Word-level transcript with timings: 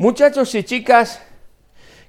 Muchachos 0.00 0.54
y 0.54 0.64
chicas, 0.64 1.20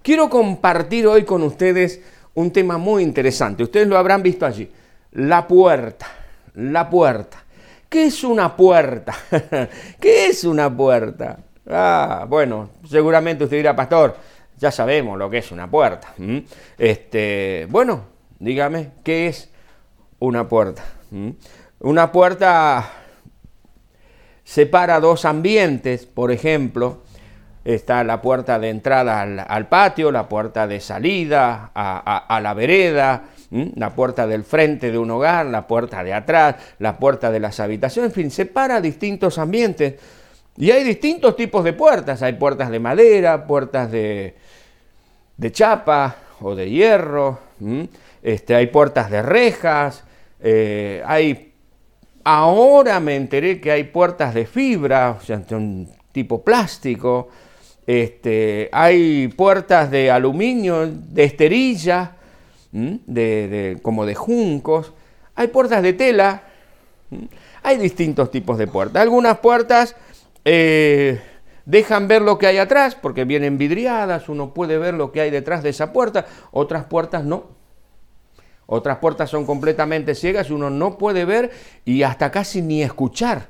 quiero 0.01 0.29
compartir 0.29 1.05
hoy 1.07 1.25
con 1.25 1.43
ustedes 1.43 2.01
un 2.33 2.49
tema 2.49 2.77
muy 2.77 3.03
interesante. 3.03 3.63
Ustedes 3.63 3.85
lo 3.85 3.97
habrán 3.97 4.23
visto 4.23 4.45
allí. 4.45 4.71
La 5.11 5.45
puerta, 5.45 6.07
la 6.53 6.89
puerta. 6.89 7.43
¿Qué 7.89 8.05
es 8.05 8.23
una 8.23 8.55
puerta? 8.55 9.13
¿Qué 9.99 10.27
es 10.27 10.45
una 10.45 10.73
puerta? 10.73 11.39
Ah, 11.69 12.25
bueno, 12.29 12.69
seguramente 12.89 13.43
usted 13.43 13.57
dirá, 13.57 13.75
pastor, 13.75 14.15
ya 14.57 14.71
sabemos 14.71 15.19
lo 15.19 15.29
que 15.29 15.39
es 15.39 15.51
una 15.51 15.69
puerta. 15.69 16.13
Este, 16.77 17.67
bueno, 17.69 18.05
dígame, 18.39 18.91
¿qué 19.03 19.27
es 19.27 19.49
una 20.19 20.47
puerta? 20.47 20.81
Una 21.81 22.09
puerta 22.09 22.89
separa 24.45 25.01
dos 25.01 25.25
ambientes, 25.25 26.05
por 26.05 26.31
ejemplo, 26.31 27.01
está 27.63 28.03
la 28.03 28.21
puerta 28.21 28.59
de 28.59 28.69
entrada 28.69 29.21
al, 29.21 29.67
patio, 29.67 30.11
la 30.11 30.27
puerta 30.27 30.67
de 30.67 30.79
salida 30.79 31.71
a, 31.73 32.39
la 32.41 32.53
vereda, 32.53 33.23
la 33.75 33.91
puerta 33.91 34.25
del 34.25 34.43
frente 34.43 34.91
de 34.91 34.97
un 34.97 35.11
hogar, 35.11 35.45
la 35.45 35.67
puerta 35.67 36.03
de 36.03 36.13
atrás, 36.13 36.55
la 36.79 36.97
puerta 36.97 37.31
de 37.31 37.39
las 37.39 37.59
habitaciones, 37.59 38.11
en 38.11 38.15
fin, 38.15 38.31
separa 38.31 38.81
distintos 38.81 39.37
ambientes. 39.37 39.95
Y 40.57 40.71
hay 40.71 40.83
distintos 40.83 41.35
tipos 41.35 41.63
de 41.63 41.73
puertas, 41.73 42.21
hay 42.21 42.33
puertas 42.33 42.69
de 42.69 42.79
madera, 42.79 43.45
puertas 43.45 43.91
de, 43.91 44.35
de 45.37 45.51
chapa 45.51 46.15
o 46.41 46.55
de 46.55 46.69
hierro, 46.69 47.39
este, 48.23 48.55
hay 48.55 48.67
puertas 48.67 49.09
de 49.09 49.21
rejas, 49.21 50.03
eh, 50.39 51.03
hay, 51.05 51.53
ahora 52.23 52.99
me 52.99 53.15
enteré 53.15 53.61
que 53.61 53.71
hay 53.71 53.85
puertas 53.85 54.33
de 54.33 54.45
fibra, 54.45 55.11
o 55.11 55.23
sea, 55.23 55.41
un 55.51 55.89
tipo 56.11 56.43
plástico, 56.43 57.29
este, 57.87 58.69
hay 58.71 59.27
puertas 59.29 59.91
de 59.91 60.11
aluminio, 60.11 60.87
de 60.87 61.23
esterilla, 61.23 62.17
de, 62.71 63.79
como 63.81 64.05
de 64.05 64.15
juncos, 64.15 64.93
hay 65.35 65.47
puertas 65.47 65.83
de 65.83 65.93
tela, 65.93 66.43
hay 67.63 67.77
distintos 67.77 68.31
tipos 68.31 68.57
de 68.57 68.67
puertas. 68.67 69.01
Algunas 69.01 69.39
puertas 69.39 69.95
eh, 70.45 71.21
dejan 71.65 72.07
ver 72.07 72.21
lo 72.21 72.37
que 72.37 72.47
hay 72.47 72.57
atrás 72.57 72.95
porque 72.95 73.25
vienen 73.25 73.57
vidriadas, 73.57 74.29
uno 74.29 74.53
puede 74.53 74.77
ver 74.77 74.93
lo 74.93 75.11
que 75.11 75.21
hay 75.21 75.31
detrás 75.31 75.63
de 75.63 75.69
esa 75.69 75.93
puerta, 75.93 76.25
otras 76.51 76.85
puertas 76.85 77.23
no. 77.23 77.61
Otras 78.73 78.99
puertas 78.99 79.29
son 79.29 79.45
completamente 79.45 80.15
ciegas, 80.15 80.49
uno 80.49 80.69
no 80.69 80.97
puede 80.97 81.25
ver 81.25 81.51
y 81.83 82.03
hasta 82.03 82.31
casi 82.31 82.61
ni 82.61 82.81
escuchar 82.81 83.47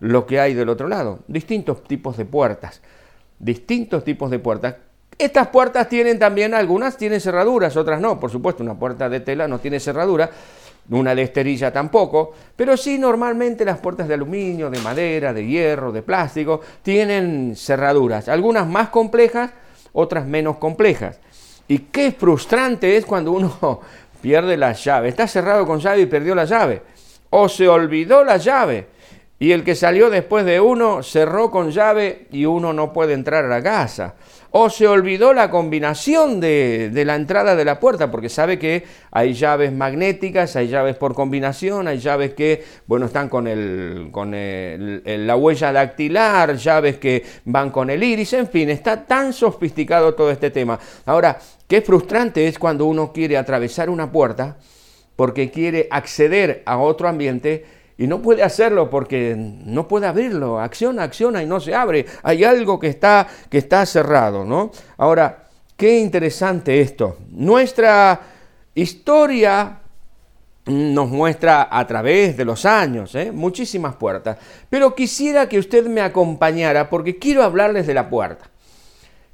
lo 0.00 0.26
que 0.26 0.40
hay 0.40 0.52
del 0.52 0.68
otro 0.68 0.88
lado. 0.88 1.20
Distintos 1.28 1.84
tipos 1.84 2.16
de 2.16 2.24
puertas, 2.24 2.82
distintos 3.38 4.04
tipos 4.04 4.30
de 4.30 4.38
puertas. 4.38 4.76
Estas 5.16 5.48
puertas 5.48 5.88
tienen 5.88 6.18
también, 6.18 6.54
algunas 6.54 6.96
tienen 6.96 7.20
cerraduras, 7.20 7.76
otras 7.76 8.00
no. 8.00 8.18
Por 8.18 8.30
supuesto, 8.30 8.62
una 8.62 8.78
puerta 8.78 9.08
de 9.08 9.20
tela 9.20 9.46
no 9.46 9.60
tiene 9.60 9.78
cerradura, 9.78 10.30
una 10.90 11.14
de 11.14 11.22
esterilla 11.22 11.72
tampoco, 11.72 12.32
pero 12.56 12.76
sí 12.76 12.98
normalmente 12.98 13.64
las 13.64 13.78
puertas 13.78 14.08
de 14.08 14.14
aluminio, 14.14 14.70
de 14.70 14.80
madera, 14.80 15.32
de 15.32 15.46
hierro, 15.46 15.92
de 15.92 16.02
plástico, 16.02 16.60
tienen 16.82 17.54
cerraduras, 17.56 18.28
algunas 18.28 18.66
más 18.66 18.88
complejas, 18.90 19.50
otras 19.92 20.26
menos 20.26 20.56
complejas. 20.56 21.18
Y 21.66 21.78
qué 21.78 22.12
frustrante 22.12 22.96
es 22.96 23.06
cuando 23.06 23.32
uno 23.32 23.80
pierde 24.20 24.56
la 24.56 24.72
llave, 24.72 25.08
está 25.08 25.26
cerrado 25.26 25.66
con 25.66 25.80
llave 25.80 26.02
y 26.02 26.06
perdió 26.06 26.34
la 26.34 26.44
llave, 26.44 26.82
o 27.30 27.48
se 27.48 27.66
olvidó 27.66 28.24
la 28.24 28.36
llave, 28.36 28.88
y 29.44 29.52
el 29.52 29.62
que 29.62 29.74
salió 29.74 30.08
después 30.08 30.46
de 30.46 30.58
uno 30.58 31.02
cerró 31.02 31.50
con 31.50 31.70
llave 31.70 32.28
y 32.32 32.46
uno 32.46 32.72
no 32.72 32.94
puede 32.94 33.12
entrar 33.12 33.44
a 33.44 33.48
la 33.48 33.62
casa 33.62 34.14
o 34.52 34.70
se 34.70 34.88
olvidó 34.88 35.34
la 35.34 35.50
combinación 35.50 36.40
de, 36.40 36.90
la 37.04 37.14
entrada 37.14 37.54
de 37.54 37.62
la 37.66 37.78
puerta, 37.78 38.10
porque 38.10 38.30
sabe 38.30 38.58
que 38.58 38.84
hay 39.10 39.34
llaves 39.34 39.70
magnéticas, 39.70 40.56
hay 40.56 40.68
llaves 40.68 40.96
por 40.96 41.12
combinación, 41.12 41.88
hay 41.88 41.98
llaves 41.98 42.32
que, 42.32 42.64
bueno, 42.86 43.04
están 43.04 43.28
con, 43.28 43.44
la 43.44 45.36
huella 45.36 45.72
dactilar, 45.72 46.56
llaves 46.56 46.96
que 46.96 47.22
van 47.44 47.68
con 47.68 47.90
el 47.90 48.02
iris, 48.02 48.32
en 48.32 48.48
fin, 48.48 48.70
está 48.70 49.04
tan 49.04 49.34
sofisticado 49.34 50.14
todo 50.14 50.30
este 50.30 50.50
tema. 50.50 50.78
Ahora, 51.04 51.38
qué 51.68 51.82
frustrante 51.82 52.48
es 52.48 52.58
cuando 52.58 52.86
uno 52.86 53.12
quiere 53.12 53.36
atravesar 53.36 53.90
una 53.90 54.10
puerta 54.10 54.56
porque 55.16 55.50
quiere 55.50 55.86
acceder 55.90 56.62
a 56.64 56.78
otro 56.78 57.08
ambiente 57.08 57.83
y 57.96 58.06
no 58.06 58.20
puede 58.20 58.42
hacerlo 58.42 58.90
porque 58.90 59.34
no 59.36 59.86
puede 59.86 60.06
abrirlo. 60.06 60.58
Acciona, 60.58 61.04
acciona 61.04 61.42
y 61.42 61.46
no 61.46 61.60
se 61.60 61.74
abre. 61.74 62.06
Hay 62.22 62.44
algo 62.44 62.78
que 62.78 62.88
está, 62.88 63.26
que 63.48 63.58
está 63.58 63.86
cerrado, 63.86 64.44
¿no? 64.44 64.72
Ahora, 64.96 65.44
qué 65.76 65.98
interesante 65.98 66.80
esto. 66.80 67.18
Nuestra 67.30 68.20
historia 68.74 69.80
nos 70.66 71.08
muestra 71.10 71.68
a 71.70 71.86
través 71.86 72.36
de 72.36 72.44
los 72.44 72.64
años 72.64 73.14
¿eh? 73.14 73.30
muchísimas 73.30 73.96
puertas. 73.96 74.38
Pero 74.70 74.94
quisiera 74.94 75.48
que 75.48 75.58
usted 75.58 75.86
me 75.86 76.00
acompañara 76.00 76.88
porque 76.88 77.18
quiero 77.18 77.42
hablarles 77.42 77.86
de 77.86 77.94
la 77.94 78.08
puerta. 78.08 78.46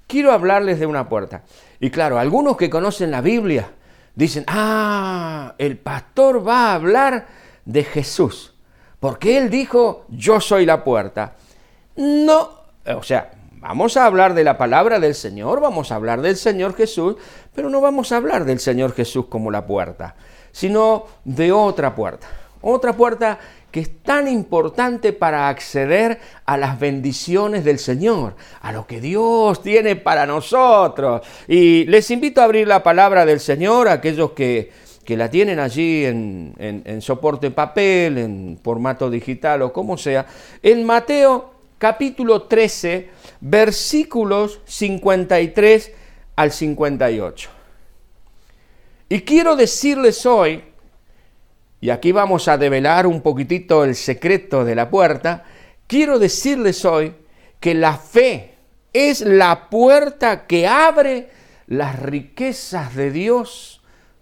Quiero 0.06 0.32
hablarles 0.32 0.80
de 0.80 0.86
una 0.86 1.08
puerta. 1.08 1.44
Y 1.78 1.90
claro, 1.90 2.18
algunos 2.18 2.56
que 2.56 2.68
conocen 2.68 3.10
la 3.10 3.20
Biblia 3.20 3.70
dicen, 4.14 4.44
ah, 4.48 5.54
el 5.56 5.78
pastor 5.78 6.46
va 6.46 6.72
a 6.72 6.74
hablar 6.74 7.26
de 7.72 7.84
Jesús, 7.84 8.54
porque 8.98 9.38
Él 9.38 9.50
dijo, 9.50 10.04
yo 10.08 10.40
soy 10.40 10.66
la 10.66 10.82
puerta. 10.84 11.36
No, 11.96 12.50
o 12.86 13.02
sea, 13.02 13.30
vamos 13.52 13.96
a 13.96 14.06
hablar 14.06 14.34
de 14.34 14.44
la 14.44 14.58
palabra 14.58 14.98
del 14.98 15.14
Señor, 15.14 15.60
vamos 15.60 15.92
a 15.92 15.96
hablar 15.96 16.20
del 16.20 16.36
Señor 16.36 16.74
Jesús, 16.74 17.16
pero 17.54 17.70
no 17.70 17.80
vamos 17.80 18.12
a 18.12 18.16
hablar 18.16 18.44
del 18.44 18.58
Señor 18.58 18.92
Jesús 18.94 19.26
como 19.26 19.50
la 19.50 19.66
puerta, 19.66 20.14
sino 20.52 21.06
de 21.24 21.52
otra 21.52 21.94
puerta. 21.94 22.26
Otra 22.62 22.92
puerta 22.92 23.38
que 23.70 23.80
es 23.80 24.02
tan 24.02 24.26
importante 24.26 25.12
para 25.12 25.48
acceder 25.48 26.20
a 26.44 26.56
las 26.56 26.78
bendiciones 26.78 27.64
del 27.64 27.78
Señor, 27.78 28.34
a 28.60 28.72
lo 28.72 28.86
que 28.86 29.00
Dios 29.00 29.62
tiene 29.62 29.96
para 29.96 30.26
nosotros. 30.26 31.22
Y 31.46 31.84
les 31.84 32.10
invito 32.10 32.40
a 32.40 32.44
abrir 32.44 32.66
la 32.66 32.82
palabra 32.82 33.24
del 33.24 33.40
Señor, 33.40 33.88
a 33.88 33.92
aquellos 33.92 34.32
que 34.32 34.72
que 35.10 35.16
la 35.16 35.28
tienen 35.28 35.58
allí 35.58 36.06
en, 36.06 37.02
soporte 37.02 37.50
papel, 37.50 38.16
en 38.16 38.60
formato 38.62 39.10
digital 39.10 39.62
o 39.62 39.72
como 39.72 39.98
sea, 39.98 40.24
en 40.62 40.84
Mateo 40.84 41.52
capítulo 41.78 42.42
13, 42.42 43.10
versículos 43.40 44.60
53 44.66 45.92
al 46.36 46.52
58. 46.52 47.50
Y 49.08 49.22
quiero 49.22 49.56
decirles 49.56 50.24
hoy, 50.26 50.62
y 51.80 51.90
aquí 51.90 52.12
vamos 52.12 52.46
a 52.46 52.56
develar 52.56 53.08
un 53.08 53.20
poquitito 53.20 53.82
el 53.82 53.96
secreto 53.96 54.64
de 54.64 54.76
la 54.76 54.90
puerta, 54.90 55.42
quiero 55.88 56.20
decirles 56.20 56.84
hoy 56.84 57.14
que 57.58 57.74
la 57.74 57.96
fe 57.96 58.54
es 58.92 59.22
la 59.22 59.70
puerta 59.70 60.46
que 60.46 60.68
abre 60.68 61.30
las 61.66 61.98
riquezas 61.98 62.94
de 62.94 63.10
Dios 63.10 63.79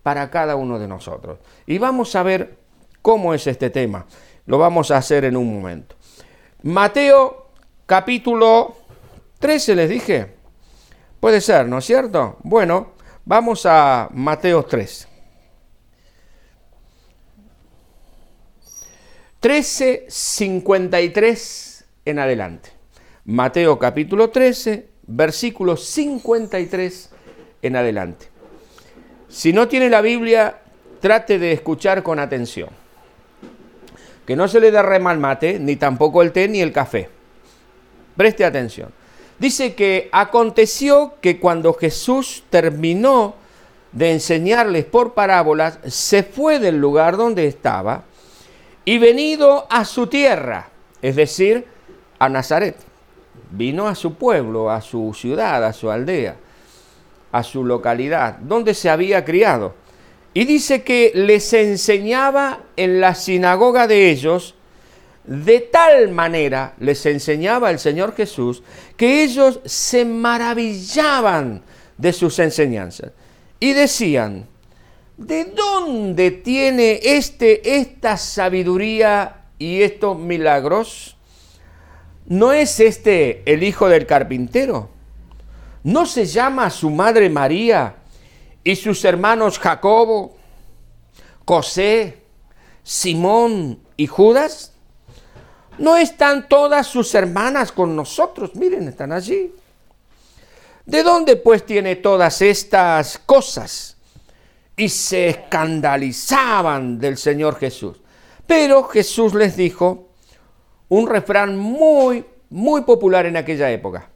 para 0.08 0.30
cada 0.30 0.56
uno 0.56 0.78
de 0.78 0.88
nosotros. 0.88 1.38
Y 1.66 1.76
vamos 1.76 2.16
a 2.16 2.22
ver 2.22 2.56
cómo 3.02 3.34
es 3.34 3.46
este 3.46 3.68
tema. 3.68 4.06
Lo 4.46 4.56
vamos 4.56 4.90
a 4.90 4.96
hacer 4.96 5.26
en 5.26 5.36
un 5.36 5.54
momento. 5.54 5.96
Mateo 6.62 7.48
capítulo 7.84 8.74
13 9.38 9.74
les 9.74 9.90
dije. 9.90 10.34
Puede 11.20 11.42
ser, 11.42 11.68
¿no 11.68 11.76
es 11.76 11.84
cierto? 11.84 12.38
Bueno, 12.42 12.92
vamos 13.26 13.66
a 13.66 14.08
Mateo 14.14 14.64
3. 14.64 15.06
13, 19.40 20.06
53 20.08 21.84
en 22.06 22.18
adelante. 22.18 22.70
Mateo 23.26 23.78
capítulo 23.78 24.30
13, 24.30 24.88
versículo 25.06 25.76
53 25.76 27.10
en 27.60 27.76
adelante. 27.76 28.37
Si 29.28 29.52
no 29.52 29.68
tiene 29.68 29.90
la 29.90 30.00
Biblia, 30.00 30.58
trate 31.00 31.38
de 31.38 31.52
escuchar 31.52 32.02
con 32.02 32.18
atención. 32.18 32.70
Que 34.26 34.36
no 34.36 34.48
se 34.48 34.60
le 34.60 34.70
derrema 34.70 35.12
el 35.12 35.18
mate, 35.18 35.58
ni 35.58 35.76
tampoco 35.76 36.22
el 36.22 36.32
té, 36.32 36.48
ni 36.48 36.60
el 36.60 36.72
café. 36.72 37.08
Preste 38.16 38.44
atención. 38.44 38.90
Dice 39.38 39.74
que 39.74 40.08
aconteció 40.12 41.14
que 41.20 41.38
cuando 41.38 41.72
Jesús 41.74 42.42
terminó 42.50 43.36
de 43.92 44.12
enseñarles 44.12 44.84
por 44.84 45.14
parábolas, 45.14 45.78
se 45.86 46.22
fue 46.22 46.58
del 46.58 46.78
lugar 46.78 47.16
donde 47.16 47.46
estaba 47.46 48.04
y 48.84 48.98
venido 48.98 49.66
a 49.70 49.84
su 49.84 50.08
tierra, 50.08 50.70
es 51.00 51.16
decir, 51.16 51.66
a 52.18 52.28
Nazaret. 52.28 52.76
Vino 53.50 53.86
a 53.86 53.94
su 53.94 54.14
pueblo, 54.14 54.70
a 54.70 54.80
su 54.80 55.14
ciudad, 55.14 55.64
a 55.64 55.72
su 55.72 55.90
aldea 55.90 56.36
a 57.32 57.42
su 57.42 57.64
localidad, 57.64 58.38
donde 58.38 58.74
se 58.74 58.90
había 58.90 59.24
criado. 59.24 59.74
Y 60.34 60.44
dice 60.44 60.82
que 60.82 61.12
les 61.14 61.52
enseñaba 61.52 62.60
en 62.76 63.00
la 63.00 63.14
sinagoga 63.14 63.86
de 63.86 64.10
ellos, 64.10 64.54
de 65.24 65.60
tal 65.60 66.10
manera 66.10 66.74
les 66.78 67.04
enseñaba 67.04 67.70
el 67.70 67.78
Señor 67.78 68.14
Jesús 68.14 68.62
que 68.96 69.22
ellos 69.24 69.60
se 69.64 70.04
maravillaban 70.04 71.62
de 71.98 72.12
sus 72.12 72.38
enseñanzas 72.38 73.12
y 73.60 73.72
decían, 73.74 74.46
¿de 75.18 75.44
dónde 75.44 76.30
tiene 76.30 77.00
este 77.02 77.76
esta 77.78 78.16
sabiduría 78.16 79.44
y 79.58 79.82
estos 79.82 80.18
milagros? 80.18 81.16
¿No 82.26 82.52
es 82.52 82.80
este 82.80 83.42
el 83.44 83.62
hijo 83.62 83.88
del 83.88 84.06
carpintero? 84.06 84.88
¿No 85.88 86.04
se 86.04 86.26
llama 86.26 86.68
su 86.68 86.90
madre 86.90 87.30
María 87.30 87.96
y 88.62 88.76
sus 88.76 89.02
hermanos 89.06 89.58
Jacobo, 89.58 90.36
José, 91.46 92.24
Simón 92.82 93.80
y 93.96 94.06
Judas? 94.06 94.74
¿No 95.78 95.96
están 95.96 96.46
todas 96.46 96.88
sus 96.88 97.14
hermanas 97.14 97.72
con 97.72 97.96
nosotros? 97.96 98.54
Miren, 98.54 98.86
están 98.86 99.12
allí. 99.12 99.50
¿De 100.84 101.02
dónde 101.02 101.36
pues 101.36 101.64
tiene 101.64 101.96
todas 101.96 102.42
estas 102.42 103.16
cosas? 103.16 103.96
Y 104.76 104.90
se 104.90 105.30
escandalizaban 105.30 106.98
del 106.98 107.16
Señor 107.16 107.56
Jesús. 107.56 107.96
Pero 108.46 108.84
Jesús 108.84 109.32
les 109.32 109.56
dijo 109.56 110.10
un 110.90 111.08
refrán 111.08 111.56
muy, 111.56 112.26
muy 112.50 112.82
popular 112.82 113.24
en 113.24 113.38
aquella 113.38 113.70
época. 113.70 114.10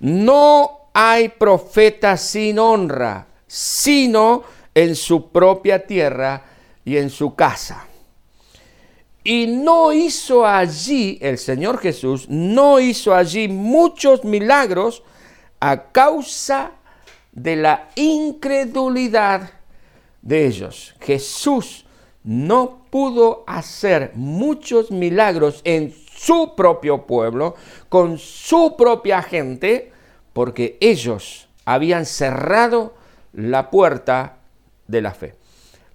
No 0.00 0.79
hay 0.92 1.28
profeta 1.28 2.16
sin 2.16 2.58
honra, 2.58 3.26
sino 3.46 4.42
en 4.74 4.94
su 4.94 5.30
propia 5.30 5.86
tierra 5.86 6.44
y 6.84 6.96
en 6.96 7.10
su 7.10 7.34
casa. 7.34 7.86
Y 9.22 9.46
no 9.46 9.92
hizo 9.92 10.46
allí, 10.46 11.18
el 11.20 11.36
Señor 11.36 11.78
Jesús, 11.78 12.26
no 12.28 12.80
hizo 12.80 13.14
allí 13.14 13.48
muchos 13.48 14.24
milagros 14.24 15.02
a 15.60 15.90
causa 15.92 16.72
de 17.32 17.56
la 17.56 17.90
incredulidad 17.96 19.50
de 20.22 20.46
ellos. 20.46 20.94
Jesús 21.00 21.84
no 22.24 22.84
pudo 22.90 23.44
hacer 23.46 24.12
muchos 24.14 24.90
milagros 24.90 25.60
en 25.64 25.94
su 26.16 26.54
propio 26.54 27.06
pueblo, 27.06 27.54
con 27.88 28.18
su 28.18 28.74
propia 28.76 29.22
gente, 29.22 29.92
porque 30.40 30.78
ellos 30.80 31.50
habían 31.66 32.06
cerrado 32.06 32.94
la 33.34 33.68
puerta 33.68 34.38
de 34.86 35.02
la 35.02 35.12
fe. 35.12 35.34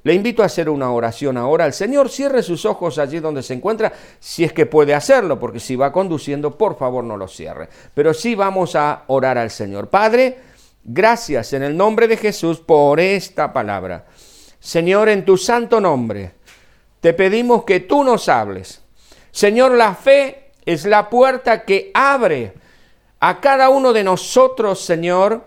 Le 0.04 0.14
invito 0.14 0.44
a 0.44 0.46
hacer 0.46 0.70
una 0.70 0.92
oración 0.92 1.36
ahora. 1.36 1.66
El 1.66 1.74
Señor 1.74 2.12
cierre 2.12 2.44
sus 2.44 2.64
ojos 2.64 3.00
allí 3.00 3.20
donde 3.20 3.42
se 3.42 3.56
encuentra, 3.56 3.92
si 4.20 4.44
es 4.44 4.54
que 4.54 4.68
puede 4.68 4.94
hacerlo, 4.94 5.40
porque 5.40 5.60
si 5.60 5.76
va 5.76 5.92
conduciendo, 5.92 6.60
por 6.60 6.78
favor 6.78 7.04
no 7.04 7.18
lo 7.18 7.28
cierre. 7.28 7.70
Pero 7.96 8.14
sí 8.14 8.36
vamos 8.36 8.76
a 8.76 9.06
orar 9.08 9.40
al 9.40 9.50
Señor. 9.50 9.90
Padre, 9.90 10.38
gracias 10.84 11.54
en 11.54 11.64
el 11.64 11.76
nombre 11.76 12.08
de 12.08 12.18
Jesús 12.18 12.60
por 12.60 13.00
esta 13.00 13.52
palabra. 13.52 14.06
Señor, 14.60 15.10
en 15.10 15.26
tu 15.26 15.38
santo 15.38 15.82
nombre, 15.82 16.34
te 17.02 17.16
pedimos 17.16 17.64
que 17.64 17.80
tú 17.80 18.04
nos 18.04 18.30
hables. 18.30 18.84
Señor, 19.32 19.72
la 19.72 19.96
fe 19.96 20.52
es 20.68 20.86
la 20.86 21.10
puerta 21.10 21.64
que 21.64 21.90
abre 21.96 22.54
a 23.28 23.42
cada 23.42 23.70
uno 23.70 23.92
de 23.92 24.04
nosotros, 24.04 24.80
Señor, 24.82 25.46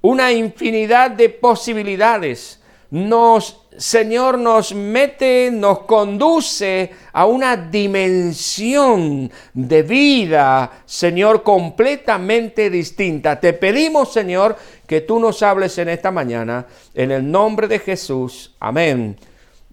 una 0.00 0.32
infinidad 0.32 1.12
de 1.12 1.28
posibilidades. 1.28 2.60
Nos 2.90 3.56
Señor 3.76 4.36
nos 4.36 4.74
mete, 4.74 5.48
nos 5.52 5.82
conduce 5.82 6.90
a 7.12 7.26
una 7.26 7.56
dimensión 7.56 9.30
de 9.54 9.82
vida, 9.84 10.70
Señor, 10.84 11.44
completamente 11.44 12.68
distinta. 12.68 13.38
Te 13.38 13.52
pedimos, 13.52 14.12
Señor, 14.12 14.56
que 14.84 15.02
tú 15.02 15.20
nos 15.20 15.40
hables 15.44 15.78
en 15.78 15.88
esta 15.88 16.10
mañana, 16.10 16.66
en 16.92 17.12
el 17.12 17.30
nombre 17.30 17.68
de 17.68 17.78
Jesús. 17.78 18.56
Amén. 18.58 19.16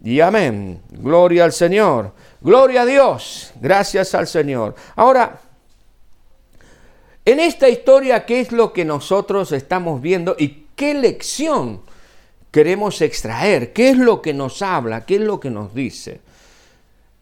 Y 0.03 0.19
amén. 0.19 0.79
Gloria 0.91 1.45
al 1.45 1.53
Señor. 1.53 2.13
Gloria 2.39 2.83
a 2.83 2.85
Dios. 2.85 3.51
Gracias 3.59 4.13
al 4.13 4.27
Señor. 4.27 4.75
Ahora, 4.95 5.41
en 7.31 7.39
esta 7.39 7.69
historia, 7.69 8.25
¿qué 8.25 8.39
es 8.39 8.51
lo 8.51 8.73
que 8.73 8.85
nosotros 8.85 9.51
estamos 9.51 10.01
viendo 10.01 10.35
y 10.39 10.65
qué 10.75 10.93
lección? 10.93 11.81
queremos 12.51 13.01
extraer? 13.01 13.71
¿Qué 13.73 13.89
es 13.89 13.97
lo 13.97 14.21
que 14.21 14.33
nos 14.33 14.63
habla? 14.63 15.05
¿Qué 15.05 15.15
es 15.15 15.21
lo 15.21 15.39
que 15.39 15.51
nos 15.51 15.73
dice? 15.73 16.21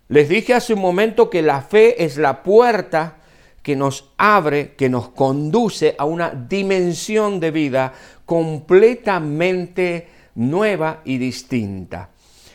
Les 0.08 0.30
dije 0.30 0.54
hace 0.54 0.74
un 0.74 0.82
momento 0.82 1.30
que 1.30 1.42
la 1.42 1.62
fe 1.62 2.04
es 2.06 2.18
la 2.18 2.44
puerta 2.44 3.18
que 3.62 3.76
nos 3.76 4.12
abre, 4.18 4.76
que 4.76 4.90
nos 4.90 5.10
conduce 5.10 5.96
a 5.98 6.06
una 6.06 6.30
dimensión 6.30 7.40
de 7.40 7.52
vida 7.52 7.94
completamente 8.26 10.08
nueva 10.36 11.02
y 11.04 11.18
distinta. 11.18 12.10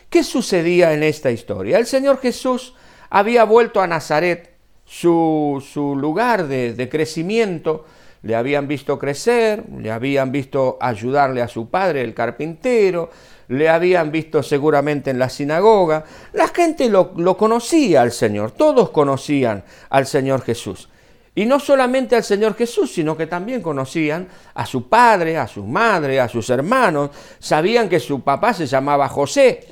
¿Qué 0.09 0.23
sucedía 0.23 0.93
en 0.93 1.03
esta 1.03 1.29
historia? 1.29 1.77
El 1.77 1.85
Señor 1.85 2.19
Jesús 2.19 2.73
había 3.09 3.43
vuelto 3.43 3.81
a 3.81 3.87
Nazaret, 3.87 4.50
su, 4.91 5.65
su 5.65 5.95
lugar 5.95 6.47
de, 6.47 6.89
crecimiento, 6.89 7.85
le 8.23 8.35
habían 8.35 8.67
visto 8.67 8.99
crecer, 8.99 9.63
le 9.79 9.89
habían 9.89 10.33
visto 10.33 10.77
ayudarle 10.81 11.41
a 11.41 11.47
su 11.47 11.69
padre, 11.69 12.01
el 12.01 12.13
carpintero, 12.13 13.09
le 13.47 13.69
habían 13.69 14.11
visto 14.11 14.43
seguramente 14.43 15.09
en 15.09 15.17
la 15.17 15.29
sinagoga. 15.29 16.03
La 16.33 16.49
gente 16.49 16.89
lo, 16.89 17.13
lo, 17.15 17.37
conocía 17.37 18.01
al 18.01 18.11
Señor, 18.11 18.51
todos 18.51 18.89
conocían 18.89 19.63
al 19.89 20.05
Señor 20.07 20.41
Jesús. 20.41 20.89
Y 21.35 21.45
no 21.45 21.61
solamente 21.61 22.17
al 22.17 22.25
Señor 22.25 22.55
Jesús, 22.55 22.93
sino 22.93 23.15
que 23.15 23.27
también 23.27 23.61
conocían 23.61 24.27
a 24.53 24.65
su 24.65 24.89
padre, 24.89 25.37
a 25.37 25.47
su 25.47 25.63
madre, 25.63 26.19
a 26.19 26.27
sus 26.27 26.49
hermanos. 26.49 27.11
Sabían 27.39 27.87
que 27.87 28.01
su 28.01 28.21
papá 28.23 28.53
se 28.53 28.65
llamaba 28.65 29.07
José 29.07 29.67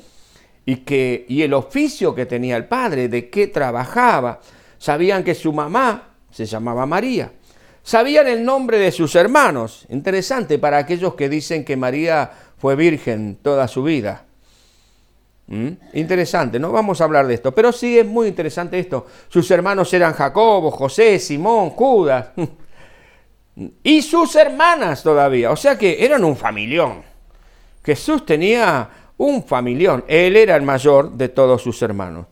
y, 0.64 0.76
que, 0.76 1.26
y 1.28 1.42
el 1.42 1.52
oficio 1.52 2.14
que 2.14 2.24
tenía 2.24 2.56
el 2.56 2.64
padre, 2.64 3.08
de 3.08 3.28
qué 3.28 3.48
trabajaba. 3.48 4.40
Sabían 4.80 5.22
que 5.22 5.34
su 5.34 5.52
mamá 5.52 6.14
se 6.30 6.46
llamaba 6.46 6.86
María. 6.86 7.30
Sabían 7.82 8.26
el 8.28 8.42
nombre 8.42 8.78
de 8.78 8.90
sus 8.90 9.14
hermanos. 9.14 9.86
Interesante 9.90 10.58
para 10.58 10.78
aquellos 10.78 11.14
que 11.14 11.28
dicen 11.28 11.66
que 11.66 11.76
María 11.76 12.30
fue 12.56 12.76
virgen 12.76 13.38
toda 13.42 13.68
su 13.68 13.82
vida. 13.82 14.24
¿Mm? 15.48 15.68
Interesante, 15.92 16.58
no 16.58 16.72
vamos 16.72 17.00
a 17.00 17.04
hablar 17.04 17.26
de 17.26 17.34
esto, 17.34 17.52
pero 17.52 17.72
sí 17.72 17.98
es 17.98 18.06
muy 18.06 18.28
interesante 18.28 18.78
esto. 18.78 19.06
Sus 19.28 19.50
hermanos 19.50 19.92
eran 19.92 20.14
Jacobo, 20.14 20.70
José, 20.70 21.18
Simón, 21.18 21.70
Judas 21.70 22.28
y 23.82 24.00
sus 24.00 24.34
hermanas 24.34 25.02
todavía. 25.02 25.50
O 25.50 25.56
sea 25.56 25.76
que 25.76 26.02
eran 26.02 26.24
un 26.24 26.38
familión. 26.38 27.02
Jesús 27.84 28.24
tenía 28.24 28.88
un 29.18 29.44
familión. 29.44 30.04
Él 30.08 30.36
era 30.38 30.56
el 30.56 30.62
mayor 30.62 31.12
de 31.12 31.28
todos 31.28 31.60
sus 31.62 31.82
hermanos. 31.82 32.26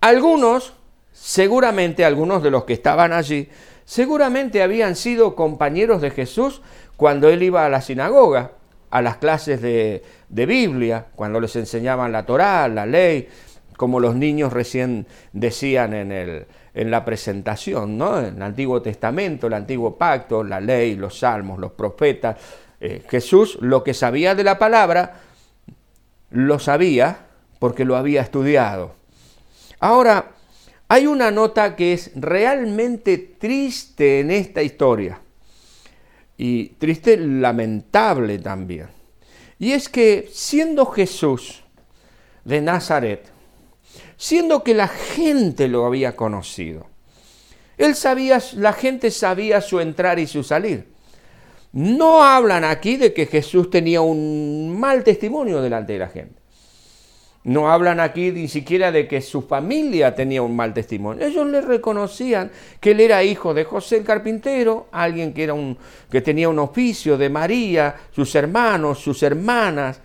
Algunos, 0.00 0.74
seguramente 1.24 2.04
algunos 2.04 2.42
de 2.42 2.50
los 2.50 2.64
que 2.64 2.74
estaban 2.74 3.14
allí, 3.14 3.48
seguramente 3.86 4.62
habían 4.62 4.94
sido 4.94 5.34
compañeros 5.34 6.02
de 6.02 6.10
Jesús 6.10 6.60
cuando 6.98 7.30
él 7.30 7.42
iba 7.42 7.64
a 7.64 7.70
la 7.70 7.80
sinagoga, 7.80 8.52
a 8.90 9.00
las 9.00 9.16
clases 9.16 9.62
de, 9.62 10.02
Biblia, 10.28 11.06
cuando 11.14 11.40
les 11.40 11.56
enseñaban 11.56 12.12
la 12.12 12.26
Torá, 12.26 12.68
la 12.68 12.84
ley, 12.84 13.26
como 13.78 14.00
los 14.00 14.14
niños 14.14 14.52
recién 14.52 15.06
decían 15.32 15.94
en, 15.94 16.12
el, 16.12 16.46
en 16.74 16.90
la 16.90 17.06
presentación, 17.06 17.96
¿no? 17.96 18.18
En 18.18 18.36
el 18.36 18.42
Antiguo 18.42 18.82
Testamento, 18.82 19.46
el 19.46 19.54
Antiguo 19.54 19.96
Pacto, 19.96 20.44
la 20.44 20.60
ley, 20.60 20.94
los 20.94 21.20
salmos, 21.20 21.58
los 21.58 21.72
profetas. 21.72 22.36
Eh, 22.80 23.02
Jesús 23.08 23.56
lo 23.62 23.82
que 23.82 23.94
sabía 23.94 24.34
de 24.34 24.44
la 24.44 24.58
palabra, 24.58 25.20
lo 26.28 26.58
sabía 26.58 27.16
porque 27.58 27.86
lo 27.86 27.96
había 27.96 28.20
estudiado. 28.20 28.92
Ahora, 29.80 30.33
hay 30.94 31.08
una 31.08 31.32
nota 31.32 31.74
que 31.74 31.92
es 31.92 32.12
realmente 32.14 33.18
triste 33.18 34.20
en 34.20 34.30
esta 34.30 34.62
historia 34.62 35.20
y 36.36 36.66
triste, 36.68 37.16
lamentable 37.16 38.38
también. 38.38 38.86
Y 39.58 39.72
es 39.72 39.88
que 39.88 40.28
siendo 40.32 40.86
Jesús 40.86 41.64
de 42.44 42.60
Nazaret, 42.60 43.24
siendo 44.16 44.62
que 44.62 44.72
la 44.72 44.86
gente 44.86 45.66
lo 45.66 45.84
había 45.84 46.14
conocido, 46.14 46.86
él 47.76 47.96
sabía, 47.96 48.40
la 48.52 48.72
gente 48.72 49.10
sabía 49.10 49.60
su 49.62 49.80
entrar 49.80 50.20
y 50.20 50.28
su 50.28 50.44
salir. 50.44 50.86
No 51.72 52.22
hablan 52.22 52.62
aquí 52.62 52.96
de 52.96 53.12
que 53.12 53.26
Jesús 53.26 53.68
tenía 53.68 54.00
un 54.00 54.78
mal 54.78 55.02
testimonio 55.02 55.60
delante 55.60 55.94
de 55.94 55.98
la 55.98 56.08
gente. 56.08 56.43
No 57.44 57.70
hablan 57.70 58.00
aquí 58.00 58.32
ni 58.32 58.48
siquiera 58.48 58.90
de 58.90 59.06
que 59.06 59.20
su 59.20 59.42
familia 59.42 60.14
tenía 60.14 60.40
un 60.40 60.56
mal 60.56 60.72
testimonio. 60.72 61.26
Ellos 61.26 61.46
le 61.46 61.60
reconocían 61.60 62.50
que 62.80 62.92
él 62.92 63.00
era 63.00 63.22
hijo 63.22 63.52
de 63.52 63.64
José 63.64 63.98
el 63.98 64.04
carpintero, 64.04 64.88
alguien 64.90 65.34
que, 65.34 65.44
era 65.44 65.52
un, 65.52 65.76
que 66.10 66.22
tenía 66.22 66.48
un 66.48 66.58
oficio 66.58 67.18
de 67.18 67.28
María, 67.28 67.96
sus 68.10 68.34
hermanos, 68.34 68.98
sus 68.98 69.22
hermanas. 69.22 70.00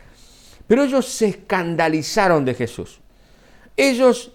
Pero 0.67 0.84
ellos 0.84 1.08
se 1.08 1.27
escandalizaron 1.27 2.43
de 2.43 2.55
Jesús. 2.55 3.00
Ellos 3.77 4.34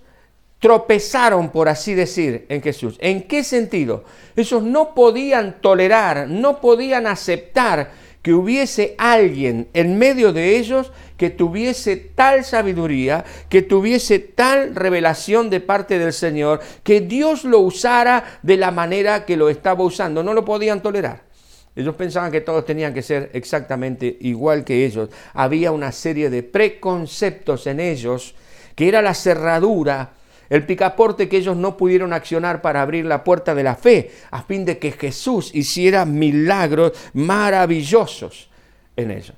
tropezaron, 0.59 1.51
por 1.51 1.69
así 1.69 1.93
decir, 1.93 2.47
en 2.49 2.63
Jesús. 2.63 2.97
¿En 3.01 3.25
qué 3.25 3.45
sentido? 3.45 4.05
Ellos 4.35 4.63
no 4.63 4.95
podían 4.95 5.61
tolerar, 5.61 6.27
no 6.27 6.59
podían 6.59 7.07
aceptar 7.07 7.91
que 8.25 8.33
hubiese 8.33 8.95
alguien 8.97 9.69
en 9.75 9.99
medio 9.99 10.33
de 10.33 10.57
ellos 10.57 10.93
que 11.19 11.29
tuviese 11.29 11.97
tal 11.99 12.43
sabiduría, 12.43 13.23
que 13.51 13.61
tuviese 13.61 14.19
tal 14.19 14.75
revelación 14.75 15.51
de 15.51 15.61
parte 15.61 15.99
del 15.99 16.15
Señor, 16.15 16.61
que 16.83 17.03
Dios 17.03 17.45
lo 17.45 17.59
usara 17.59 18.39
de 18.41 18.57
la 18.57 18.71
manera 18.71 19.27
que 19.27 19.37
lo 19.37 19.51
estaba 19.51 19.85
usando. 19.85 20.23
No 20.23 20.33
lo 20.33 20.43
podían 20.43 20.81
tolerar. 20.81 21.25
Ellos 21.77 21.95
pensaban 21.97 22.33
que 22.33 22.41
todos 22.41 22.65
tenían 22.65 22.95
que 22.95 23.03
ser 23.03 23.29
exactamente 23.35 24.17
igual 24.23 24.65
que 24.65 24.87
ellos. 24.87 25.11
Había 25.35 25.71
una 25.71 25.93
serie 25.93 26.31
de 26.31 26.43
preconceptos 26.43 27.67
en 27.67 27.79
ellos, 27.79 28.35
que 28.75 28.89
era 28.89 29.03
la 29.03 29.13
cerradura, 29.13 30.15
el 30.51 30.67
picaporte 30.67 31.29
que 31.29 31.39
ellos 31.39 31.57
no 31.57 31.77
pudieron 31.77 32.13
accionar 32.13 32.63
para 32.63 32.83
abrir 32.83 33.05
la 33.05 33.25
puerta 33.25 33.55
de 33.55 33.63
la 33.63 33.75
fe, 33.75 34.11
a 34.31 34.43
fin 34.43 34.65
de 34.65 34.79
que 34.79 34.93
Jesús 34.93 35.55
hiciera 35.55 36.05
milagros 36.05 36.93
maravillosos 37.13 38.51
en 38.97 39.11
ellos. 39.11 39.35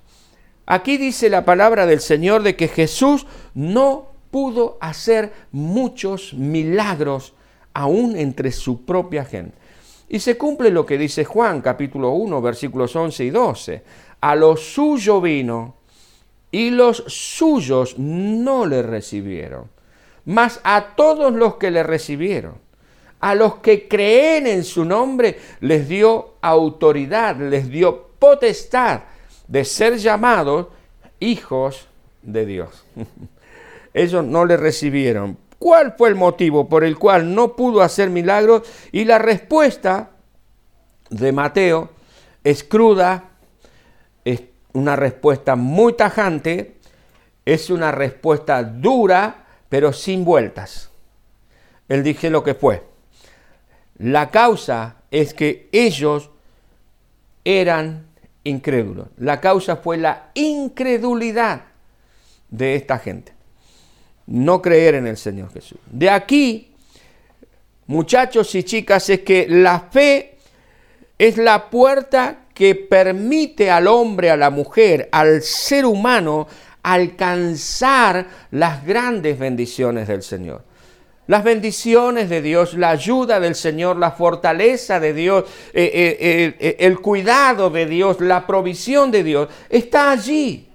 Aquí 0.66 0.96
dice 0.96 1.28
la 1.30 1.44
palabra 1.44 1.86
del 1.86 2.00
Señor 2.00 2.42
de 2.42 2.56
que 2.56 2.68
Jesús 2.68 3.26
no 3.54 4.08
pudo 4.30 4.78
hacer 4.80 5.32
muchos 5.52 6.34
milagros 6.34 7.34
aún 7.72 8.16
entre 8.16 8.50
su 8.50 8.84
propia 8.84 9.24
gente. 9.24 9.56
Y 10.08 10.20
se 10.20 10.36
cumple 10.36 10.70
lo 10.70 10.86
que 10.86 10.98
dice 10.98 11.24
Juan 11.24 11.60
capítulo 11.60 12.10
1 12.10 12.40
versículos 12.42 12.94
11 12.94 13.24
y 13.24 13.30
12. 13.30 13.82
A 14.20 14.34
lo 14.34 14.56
suyo 14.56 15.20
vino 15.20 15.76
y 16.50 16.70
los 16.70 17.04
suyos 17.06 17.98
no 17.98 18.66
le 18.66 18.82
recibieron, 18.82 19.68
mas 20.26 20.60
a 20.64 20.94
todos 20.96 21.32
los 21.32 21.56
que 21.56 21.70
le 21.70 21.82
recibieron, 21.82 22.54
a 23.20 23.34
los 23.34 23.56
que 23.56 23.88
creen 23.88 24.46
en 24.46 24.64
su 24.64 24.84
nombre, 24.84 25.38
les 25.60 25.88
dio 25.88 26.34
autoridad, 26.42 27.36
les 27.36 27.70
dio 27.70 28.08
potestad 28.18 29.02
de 29.48 29.64
ser 29.64 29.96
llamados 29.96 30.66
hijos 31.20 31.88
de 32.22 32.44
Dios. 32.44 32.84
Ellos 33.94 34.24
no 34.24 34.44
le 34.44 34.56
recibieron. 34.56 35.38
¿Cuál 35.58 35.94
fue 35.96 36.10
el 36.10 36.16
motivo 36.16 36.68
por 36.68 36.84
el 36.84 36.98
cual 36.98 37.34
no 37.34 37.56
pudo 37.56 37.80
hacer 37.80 38.10
milagros? 38.10 38.62
Y 38.92 39.04
la 39.04 39.18
respuesta 39.18 40.10
de 41.08 41.32
Mateo 41.32 41.90
es 42.44 42.62
cruda, 42.62 43.30
es 44.24 44.42
una 44.72 44.96
respuesta 44.96 45.56
muy 45.56 45.94
tajante, 45.94 46.76
es 47.46 47.70
una 47.70 47.92
respuesta 47.92 48.62
dura, 48.62 49.45
pero 49.68 49.92
sin 49.92 50.24
vueltas. 50.24 50.90
Él 51.88 52.02
dije 52.02 52.30
lo 52.30 52.42
que 52.42 52.54
fue. 52.54 52.82
La 53.98 54.30
causa 54.30 54.96
es 55.10 55.34
que 55.34 55.68
ellos 55.72 56.30
eran 57.44 58.06
incrédulos. 58.44 59.08
La 59.16 59.40
causa 59.40 59.76
fue 59.76 59.96
la 59.96 60.30
incredulidad 60.34 61.62
de 62.50 62.76
esta 62.76 62.98
gente. 62.98 63.32
No 64.26 64.60
creer 64.60 64.96
en 64.96 65.06
el 65.06 65.16
Señor 65.16 65.52
Jesús. 65.52 65.78
De 65.90 66.10
aquí, 66.10 66.72
muchachos 67.86 68.54
y 68.54 68.64
chicas, 68.64 69.08
es 69.08 69.20
que 69.20 69.46
la 69.48 69.80
fe 69.90 70.38
es 71.18 71.38
la 71.38 71.70
puerta 71.70 72.46
que 72.52 72.74
permite 72.74 73.70
al 73.70 73.86
hombre, 73.86 74.30
a 74.30 74.36
la 74.36 74.50
mujer, 74.50 75.08
al 75.12 75.42
ser 75.42 75.86
humano 75.86 76.48
alcanzar 76.86 78.28
las 78.52 78.86
grandes 78.86 79.36
bendiciones 79.36 80.06
del 80.06 80.22
Señor. 80.22 80.62
Las 81.26 81.42
bendiciones 81.42 82.28
de 82.28 82.40
Dios, 82.40 82.74
la 82.74 82.90
ayuda 82.90 83.40
del 83.40 83.56
Señor, 83.56 83.96
la 83.96 84.12
fortaleza 84.12 85.00
de 85.00 85.12
Dios, 85.12 85.46
eh, 85.74 85.90
eh, 85.92 86.56
eh, 86.60 86.76
el 86.78 87.00
cuidado 87.00 87.70
de 87.70 87.86
Dios, 87.86 88.20
la 88.20 88.46
provisión 88.46 89.10
de 89.10 89.24
Dios, 89.24 89.48
está 89.68 90.12
allí. 90.12 90.68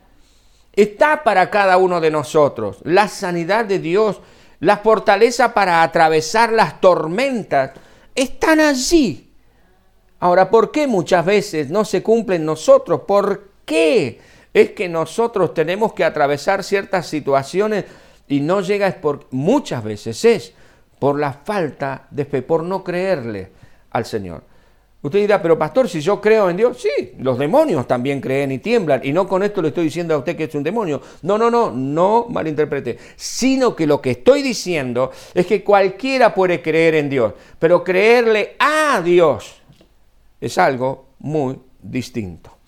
Está 0.74 1.24
para 1.24 1.50
cada 1.50 1.78
uno 1.78 2.02
de 2.02 2.12
nosotros. 2.12 2.80
La 2.84 3.08
sanidad 3.08 3.64
de 3.64 3.80
Dios, 3.80 4.20
la 4.60 4.80
fortaleza 4.80 5.54
para 5.54 5.82
atravesar 5.82 6.52
las 6.52 6.82
tormentas, 6.82 7.72
están 8.14 8.60
allí. 8.60 9.32
Ahora, 10.20 10.50
¿por 10.50 10.72
qué 10.72 10.88
muchas 10.88 11.26
veces 11.26 11.70
no 11.70 11.86
se 11.86 12.04
cumplen 12.04 12.44
nosotros? 12.44 13.02
¿Por 13.08 13.52
qué 13.64 14.20
es 14.54 14.72
que 14.72 14.90
nosotros 14.90 15.54
tenemos 15.54 15.94
que 15.94 16.04
atravesar 16.04 16.64
ciertas 16.64 17.08
situaciones? 17.08 17.86
y 18.32 18.40
no 18.40 18.62
llega 18.62 18.88
es 18.88 18.96
por 18.96 19.28
muchas 19.32 19.84
veces 19.84 20.24
es 20.24 20.54
por 21.00 21.20
la 21.20 21.34
falta 21.34 22.08
de 22.12 22.26
fe, 22.26 22.42
por 22.42 22.64
no 22.64 22.84
creerle 22.84 23.52
al 23.90 24.06
Señor. 24.06 24.44
Usted 25.02 25.20
dirá, 25.20 25.42
pero 25.42 25.58
pastor, 25.58 25.90
si 25.90 26.00
yo 26.00 26.22
creo 26.22 26.50
en 26.50 26.56
Dios, 26.56 26.80
sí, 26.80 27.14
los 27.18 27.40
demonios 27.40 27.88
también 27.88 28.22
creen 28.22 28.52
y 28.52 28.60
tiemblan. 28.60 29.02
Y 29.04 29.12
no 29.12 29.28
con 29.28 29.42
esto 29.42 29.62
le 29.62 29.70
estoy 29.70 29.86
diciendo 29.86 30.14
a 30.14 30.20
usted 30.20 30.38
que 30.38 30.44
es 30.44 30.54
un 30.54 30.62
demonio. 30.62 31.02
No, 31.24 31.40
no, 31.40 31.50
no, 31.50 31.72
no 31.72 32.28
malinterprete. 32.30 33.00
Sino 33.16 33.76
que 33.76 33.88
lo 33.88 34.00
que 34.00 34.12
estoy 34.12 34.44
diciendo 34.44 35.12
es 35.34 35.48
que 35.48 35.64
cualquiera 35.64 36.36
puede 36.36 36.62
creer 36.62 36.96
en 36.96 37.10
Dios, 37.10 37.34
pero 37.58 37.84
creerle 37.84 38.56
a 38.60 39.02
Dios 39.04 39.56
es 40.40 40.58
algo 40.60 41.08
muy 41.18 41.60
distinto. 41.82 42.60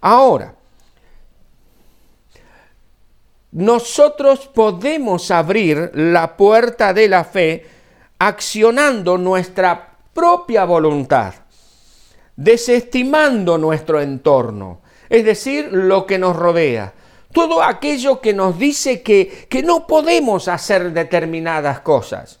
Ahora, 0.00 0.54
nosotros 3.54 4.48
podemos 4.48 5.30
abrir 5.30 5.92
la 5.94 6.36
puerta 6.36 6.92
de 6.92 7.08
la 7.08 7.22
fe 7.22 7.64
accionando 8.18 9.16
nuestra 9.16 9.96
propia 10.12 10.64
voluntad, 10.64 11.34
desestimando 12.34 13.56
nuestro 13.56 14.00
entorno, 14.00 14.80
es 15.08 15.24
decir, 15.24 15.68
lo 15.70 16.04
que 16.04 16.18
nos 16.18 16.34
rodea. 16.34 16.94
Todo 17.32 17.62
aquello 17.62 18.20
que 18.20 18.32
nos 18.32 18.58
dice 18.58 19.02
que, 19.02 19.46
que 19.48 19.62
no 19.62 19.86
podemos 19.86 20.48
hacer 20.48 20.92
determinadas 20.92 21.80
cosas. 21.80 22.40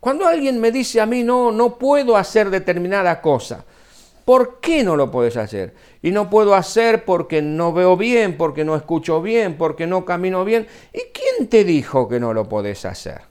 Cuando 0.00 0.26
alguien 0.26 0.60
me 0.60 0.72
dice 0.72 1.00
a 1.00 1.06
mí, 1.06 1.22
no, 1.22 1.52
no 1.52 1.78
puedo 1.78 2.16
hacer 2.16 2.50
determinada 2.50 3.20
cosa, 3.20 3.64
¿Por 4.24 4.60
qué 4.60 4.84
no 4.84 4.96
lo 4.96 5.10
puedes 5.10 5.36
hacer? 5.36 5.74
Y 6.00 6.10
no 6.10 6.30
puedo 6.30 6.54
hacer 6.54 7.04
porque 7.04 7.42
no 7.42 7.72
veo 7.72 7.96
bien, 7.96 8.36
porque 8.36 8.64
no 8.64 8.76
escucho 8.76 9.20
bien, 9.20 9.56
porque 9.56 9.86
no 9.86 10.04
camino 10.04 10.44
bien. 10.44 10.66
¿Y 10.92 11.00
quién 11.12 11.48
te 11.48 11.64
dijo 11.64 12.08
que 12.08 12.20
no 12.20 12.32
lo 12.32 12.48
podés 12.48 12.84
hacer? 12.84 13.22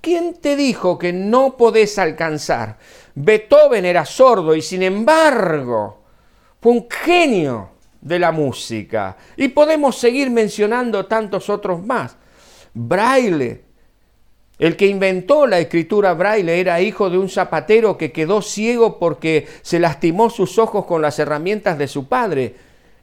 ¿Quién 0.00 0.34
te 0.34 0.56
dijo 0.56 0.98
que 0.98 1.12
no 1.12 1.56
podés 1.56 1.98
alcanzar? 1.98 2.78
Beethoven 3.14 3.84
era 3.84 4.04
sordo 4.04 4.54
y 4.54 4.62
sin 4.62 4.82
embargo 4.82 6.02
fue 6.60 6.72
un 6.72 6.88
genio 6.90 7.70
de 8.00 8.18
la 8.18 8.32
música. 8.32 9.16
Y 9.36 9.48
podemos 9.48 9.96
seguir 9.96 10.30
mencionando 10.30 11.06
tantos 11.06 11.48
otros 11.48 11.84
más. 11.84 12.16
Braille 12.74 13.71
el 14.62 14.76
que 14.76 14.86
inventó 14.86 15.48
la 15.48 15.58
escritura 15.58 16.14
braille 16.14 16.60
era 16.60 16.80
hijo 16.80 17.10
de 17.10 17.18
un 17.18 17.28
zapatero 17.28 17.98
que 17.98 18.12
quedó 18.12 18.40
ciego 18.42 19.00
porque 19.00 19.48
se 19.60 19.80
lastimó 19.80 20.30
sus 20.30 20.56
ojos 20.56 20.86
con 20.86 21.02
las 21.02 21.18
herramientas 21.18 21.76
de 21.78 21.88
su 21.88 22.06
padre. 22.06 22.54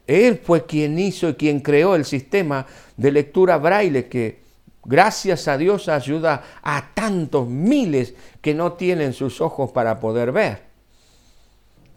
Él 0.06 0.40
fue 0.42 0.64
quien 0.64 0.98
hizo 0.98 1.28
y 1.28 1.34
quien 1.34 1.60
creó 1.60 1.96
el 1.96 2.06
sistema 2.06 2.66
de 2.96 3.12
lectura 3.12 3.58
braille 3.58 4.06
que 4.06 4.40
gracias 4.86 5.48
a 5.48 5.58
Dios 5.58 5.90
ayuda 5.90 6.44
a 6.62 6.94
tantos 6.94 7.46
miles 7.46 8.14
que 8.40 8.54
no 8.54 8.72
tienen 8.72 9.12
sus 9.12 9.42
ojos 9.42 9.70
para 9.70 10.00
poder 10.00 10.32
ver, 10.32 10.62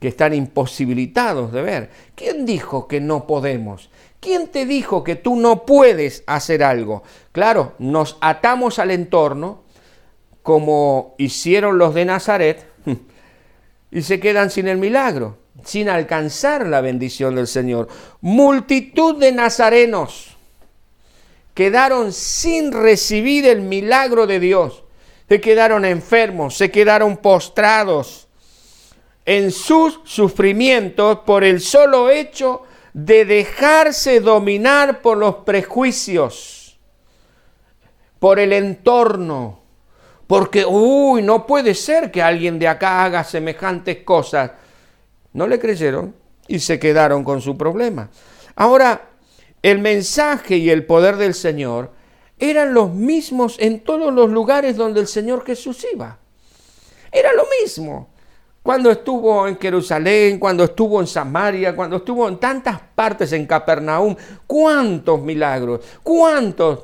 que 0.02 0.10
están 0.10 0.34
imposibilitados 0.34 1.54
de 1.54 1.62
ver. 1.62 1.90
¿Quién 2.16 2.46
dijo 2.46 2.86
que 2.86 3.00
no 3.00 3.26
podemos? 3.26 3.90
¿Quién 4.24 4.48
te 4.48 4.66
dijo 4.66 5.04
que 5.04 5.18
tú 5.18 5.36
no 5.36 5.66
puedes 5.66 6.24
hacer 6.28 6.64
algo? 6.64 7.04
Claro, 7.34 7.74
nos 7.78 8.18
atamos 8.22 8.80
al 8.80 8.92
entorno 8.92 9.64
como 10.42 11.14
hicieron 11.18 11.78
los 11.78 11.94
de 11.94 12.06
Nazaret 12.06 12.66
y 13.92 14.02
se 14.02 14.22
quedan 14.22 14.50
sin 14.50 14.70
el 14.70 14.78
milagro, 14.78 15.40
sin 15.66 15.90
alcanzar 15.90 16.66
la 16.68 16.80
bendición 16.80 17.36
del 17.36 17.48
Señor. 17.48 17.90
Multitud 18.22 19.20
de 19.20 19.34
nazarenos 19.34 20.38
quedaron 21.54 22.14
sin 22.14 22.72
recibir 22.72 23.46
el 23.46 23.60
milagro 23.60 24.26
de 24.26 24.40
Dios. 24.40 24.86
Se 25.28 25.42
quedaron 25.42 25.84
enfermos, 25.84 26.56
se 26.56 26.72
quedaron 26.72 27.18
postrados 27.18 28.30
en 29.26 29.52
sus 29.52 30.00
sufrimientos 30.06 31.20
por 31.26 31.44
el 31.44 31.60
solo 31.60 32.10
hecho 32.10 32.64
de 32.94 33.26
dejarse 33.26 34.20
dominar 34.20 35.02
por 35.02 35.18
los 35.18 35.38
prejuicios, 35.38 36.80
por 38.20 38.40
el 38.40 38.54
entorno, 38.54 39.62
porque, 40.28 40.66
uy, 40.66 41.22
no 41.22 41.46
puede 41.46 41.76
ser 41.76 42.12
que 42.12 42.22
alguien 42.22 42.58
de 42.58 42.68
acá 42.68 43.04
haga 43.04 43.24
semejantes 43.24 43.98
cosas. 44.04 44.52
No 45.34 45.48
le 45.48 45.60
creyeron 45.60 46.16
y 46.48 46.60
se 46.60 46.80
quedaron 46.80 47.24
con 47.24 47.42
su 47.42 47.58
problema. 47.58 48.10
Ahora, 48.56 49.10
el 49.62 49.80
mensaje 49.80 50.58
y 50.58 50.70
el 50.70 50.86
poder 50.86 51.18
del 51.18 51.34
Señor 51.34 51.92
eran 52.40 52.74
los 52.74 52.94
mismos 52.94 53.58
en 53.60 53.82
todos 53.82 54.14
los 54.14 54.30
lugares 54.30 54.76
donde 54.76 55.02
el 55.02 55.08
Señor 55.08 55.46
Jesús 55.46 55.86
iba. 55.92 56.20
Era 57.12 57.34
lo 57.34 57.46
mismo. 57.62 58.13
Cuando 58.64 58.90
estuvo 58.90 59.46
en 59.46 59.60
Jerusalén, 59.60 60.40
cuando 60.40 60.64
estuvo 60.64 61.02
en 61.02 61.08
Samaria, 61.08 61.76
cuando 61.76 61.98
estuvo 61.98 62.30
en 62.30 62.38
tantas 62.38 62.80
partes 62.96 63.34
en 63.34 63.46
Capernaum, 63.46 64.16
cuántos 64.48 65.22
milagros, 65.22 65.82
cuántos 66.02 66.80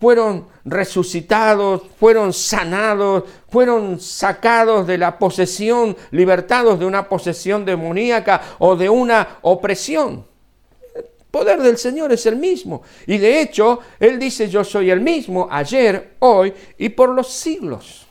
fueron 0.00 0.46
resucitados, 0.64 1.82
fueron 2.00 2.32
sanados, 2.32 3.24
fueron 3.50 4.00
sacados 4.00 4.86
de 4.86 4.96
la 4.96 5.18
posesión, 5.18 5.94
libertados 6.12 6.78
de 6.78 6.86
una 6.86 7.06
posesión 7.06 7.66
demoníaca 7.66 8.40
o 8.58 8.74
de 8.74 8.88
una 8.88 9.38
opresión. 9.42 10.24
El 10.94 11.04
poder 11.30 11.60
del 11.60 11.76
Señor 11.76 12.10
es 12.10 12.24
el 12.24 12.36
mismo. 12.36 12.80
Y 13.06 13.18
de 13.18 13.42
hecho, 13.42 13.80
Él 14.00 14.18
dice, 14.18 14.48
yo 14.48 14.64
soy 14.64 14.90
el 14.90 15.02
mismo 15.02 15.46
ayer, 15.50 16.14
hoy 16.20 16.54
y 16.78 16.88
por 16.88 17.10
los 17.10 17.30
siglos. 17.30 18.05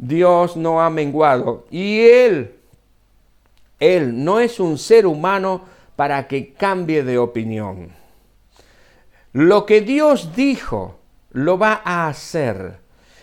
Dios 0.00 0.56
no 0.56 0.80
ha 0.80 0.88
menguado. 0.88 1.66
Y 1.70 2.00
Él, 2.00 2.54
Él 3.78 4.24
no 4.24 4.40
es 4.40 4.58
un 4.58 4.78
ser 4.78 5.06
humano 5.06 5.62
para 5.94 6.26
que 6.26 6.54
cambie 6.54 7.04
de 7.04 7.18
opinión. 7.18 7.90
Lo 9.32 9.66
que 9.66 9.82
Dios 9.82 10.34
dijo, 10.34 10.98
lo 11.32 11.58
va 11.58 11.82
a 11.84 12.08
hacer. 12.08 12.78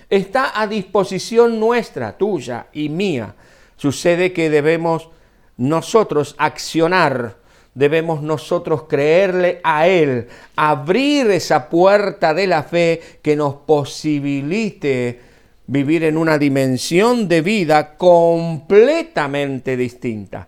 Está 0.09 0.61
a 0.61 0.67
disposición 0.67 1.59
nuestra, 1.59 2.15
tuya 2.15 2.67
y 2.71 2.89
mía. 2.89 3.33
Sucede 3.75 4.31
que 4.31 4.51
debemos 4.51 5.09
nosotros 5.57 6.35
accionar, 6.37 7.37
debemos 7.73 8.21
nosotros 8.21 8.83
creerle 8.87 9.59
a 9.63 9.87
Él, 9.87 10.27
abrir 10.55 11.31
esa 11.31 11.69
puerta 11.69 12.35
de 12.35 12.45
la 12.45 12.61
fe 12.61 13.01
que 13.23 13.35
nos 13.35 13.55
posibilite 13.55 15.26
vivir 15.67 16.03
en 16.05 16.17
una 16.17 16.37
dimensión 16.37 17.27
de 17.27 17.41
vida 17.41 17.95
completamente 17.95 19.77
distinta, 19.77 20.47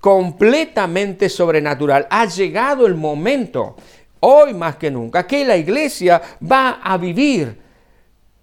completamente 0.00 1.28
sobrenatural. 1.28 2.06
Ha 2.10 2.26
llegado 2.26 2.86
el 2.86 2.96
momento, 2.96 3.76
hoy 4.20 4.52
más 4.54 4.76
que 4.76 4.90
nunca, 4.90 5.26
que 5.26 5.44
la 5.44 5.56
iglesia 5.56 6.20
va 6.50 6.80
a 6.82 6.96
vivir 6.98 7.58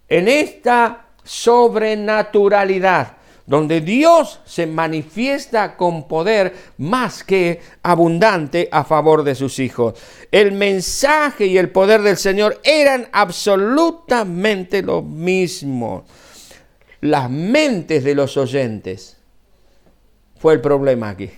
en 0.08 0.28
esta 0.28 1.08
sobrenaturalidad 1.24 3.18
donde 3.46 3.82
Dios 3.82 4.40
se 4.46 4.66
manifiesta 4.66 5.76
con 5.76 6.08
poder 6.08 6.54
más 6.78 7.24
que 7.24 7.62
abundante 7.82 8.70
a 8.72 8.84
favor 8.84 9.24
de 9.24 9.36
sus 9.36 9.60
hijos. 9.60 9.96
El 10.32 10.54
mensaje 10.54 11.48
y 11.48 11.58
el 11.58 11.70
poder 11.70 12.02
del 12.02 12.18
Señor 12.18 12.60
eran 12.64 13.08
absolutamente 13.12 14.82
lo 14.82 15.02
mismo. 15.02 16.06
Las 17.02 17.30
mentes 17.30 18.04
de 18.04 18.16
los 18.16 18.38
oyentes 18.38 19.18
fue 20.38 20.54
el 20.54 20.62
problema 20.62 21.10
aquí. 21.10 21.30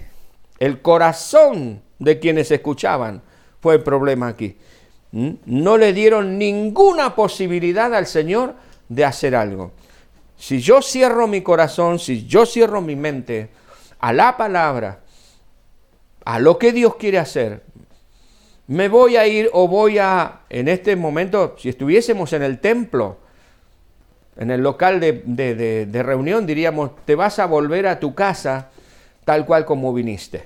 El 0.60 0.82
corazón 0.82 1.82
de 1.98 2.20
quienes 2.20 2.52
escuchaban 2.52 3.22
fue 3.60 3.76
el 3.76 3.84
problema 3.84 4.28
aquí. 4.28 4.58
¿Mm? 5.12 5.32
No 5.46 5.78
le 5.78 5.92
dieron 5.92 6.38
ninguna 6.38 7.16
posibilidad 7.16 7.94
al 7.96 8.06
Señor 8.06 8.56
de 8.90 9.06
hacer 9.06 9.36
algo. 9.36 9.72
Si 10.38 10.60
yo 10.60 10.82
cierro 10.82 11.28
mi 11.28 11.42
corazón, 11.42 12.00
si 12.00 12.26
yo 12.26 12.46
cierro 12.46 12.82
mi 12.82 12.96
mente 12.96 13.50
a 14.00 14.14
la 14.14 14.38
palabra, 14.38 15.00
a 16.26 16.40
lo 16.40 16.58
que 16.58 16.72
Dios 16.72 16.96
quiere 16.96 17.20
hacer, 17.20 17.64
me 18.68 18.90
voy 18.90 19.16
a 19.16 19.28
ir 19.28 19.50
o 19.54 19.68
voy 19.68 20.00
a, 20.00 20.42
en 20.50 20.68
este 20.68 20.96
momento, 20.96 21.56
si 21.58 21.70
estuviésemos 21.70 22.34
en 22.34 22.42
el 22.42 22.60
templo, 22.60 23.18
en 24.36 24.52
el 24.52 24.62
local 24.62 25.00
de, 25.00 26.04
reunión, 26.04 26.46
diríamos, 26.46 26.92
te 27.06 27.16
vas 27.16 27.40
a 27.40 27.46
volver 27.46 27.88
a 27.88 28.00
tu 28.00 28.14
casa 28.14 28.70
tal 29.24 29.46
cual 29.46 29.66
como 29.66 29.94
viniste. 29.94 30.44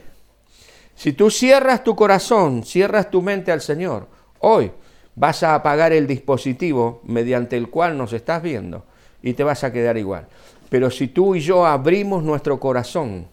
Si 0.96 1.14
tú 1.14 1.32
cierras 1.32 1.84
tu 1.84 1.96
corazón, 1.96 2.64
cierras 2.64 3.10
tu 3.10 3.22
mente 3.22 3.52
al 3.52 3.62
Señor, 3.62 4.08
hoy 4.40 4.72
vas 5.16 5.44
a 5.44 5.56
apagar 5.56 5.94
el 5.94 6.06
dispositivo 6.06 7.02
mediante 7.06 7.58
el 7.58 7.70
cual 7.70 7.98
nos 7.98 8.14
estás 8.14 8.44
viendo 8.44 8.86
y 9.22 9.34
te 9.34 9.44
vas 9.44 9.64
a 9.64 9.72
quedar 9.72 9.98
igual. 9.98 10.28
Pero 10.70 10.92
si 10.92 11.08
tú 11.08 11.36
y 11.36 11.42
yo 11.42 11.66
abrimos 11.66 12.24
nuestro 12.24 12.60
corazón, 12.60 13.28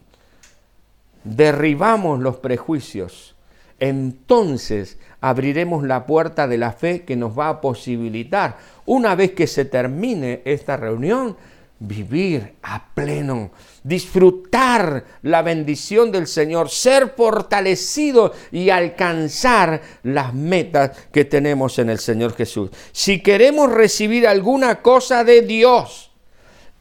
derribamos 1.24 2.20
los 2.20 2.36
prejuicios, 2.36 3.34
entonces 3.78 4.98
abriremos 5.20 5.84
la 5.84 6.06
puerta 6.06 6.48
de 6.48 6.56
la 6.56 6.72
fe 6.72 7.02
que 7.02 7.16
nos 7.16 7.38
va 7.38 7.48
a 7.48 7.60
posibilitar, 7.60 8.56
una 8.86 9.14
vez 9.14 9.32
que 9.32 9.46
se 9.46 9.64
termine 9.64 10.40
esta 10.44 10.76
reunión, 10.76 11.36
vivir 11.78 12.54
a 12.62 12.94
pleno, 12.94 13.50
disfrutar 13.82 15.04
la 15.22 15.42
bendición 15.42 16.10
del 16.10 16.26
Señor, 16.26 16.70
ser 16.70 17.14
fortalecido 17.16 18.32
y 18.50 18.70
alcanzar 18.70 19.82
las 20.02 20.32
metas 20.32 20.96
que 21.12 21.24
tenemos 21.24 21.78
en 21.78 21.90
el 21.90 21.98
Señor 21.98 22.34
Jesús. 22.34 22.70
Si 22.92 23.22
queremos 23.22 23.70
recibir 23.70 24.26
alguna 24.26 24.80
cosa 24.80 25.22
de 25.22 25.42
Dios, 25.42 26.12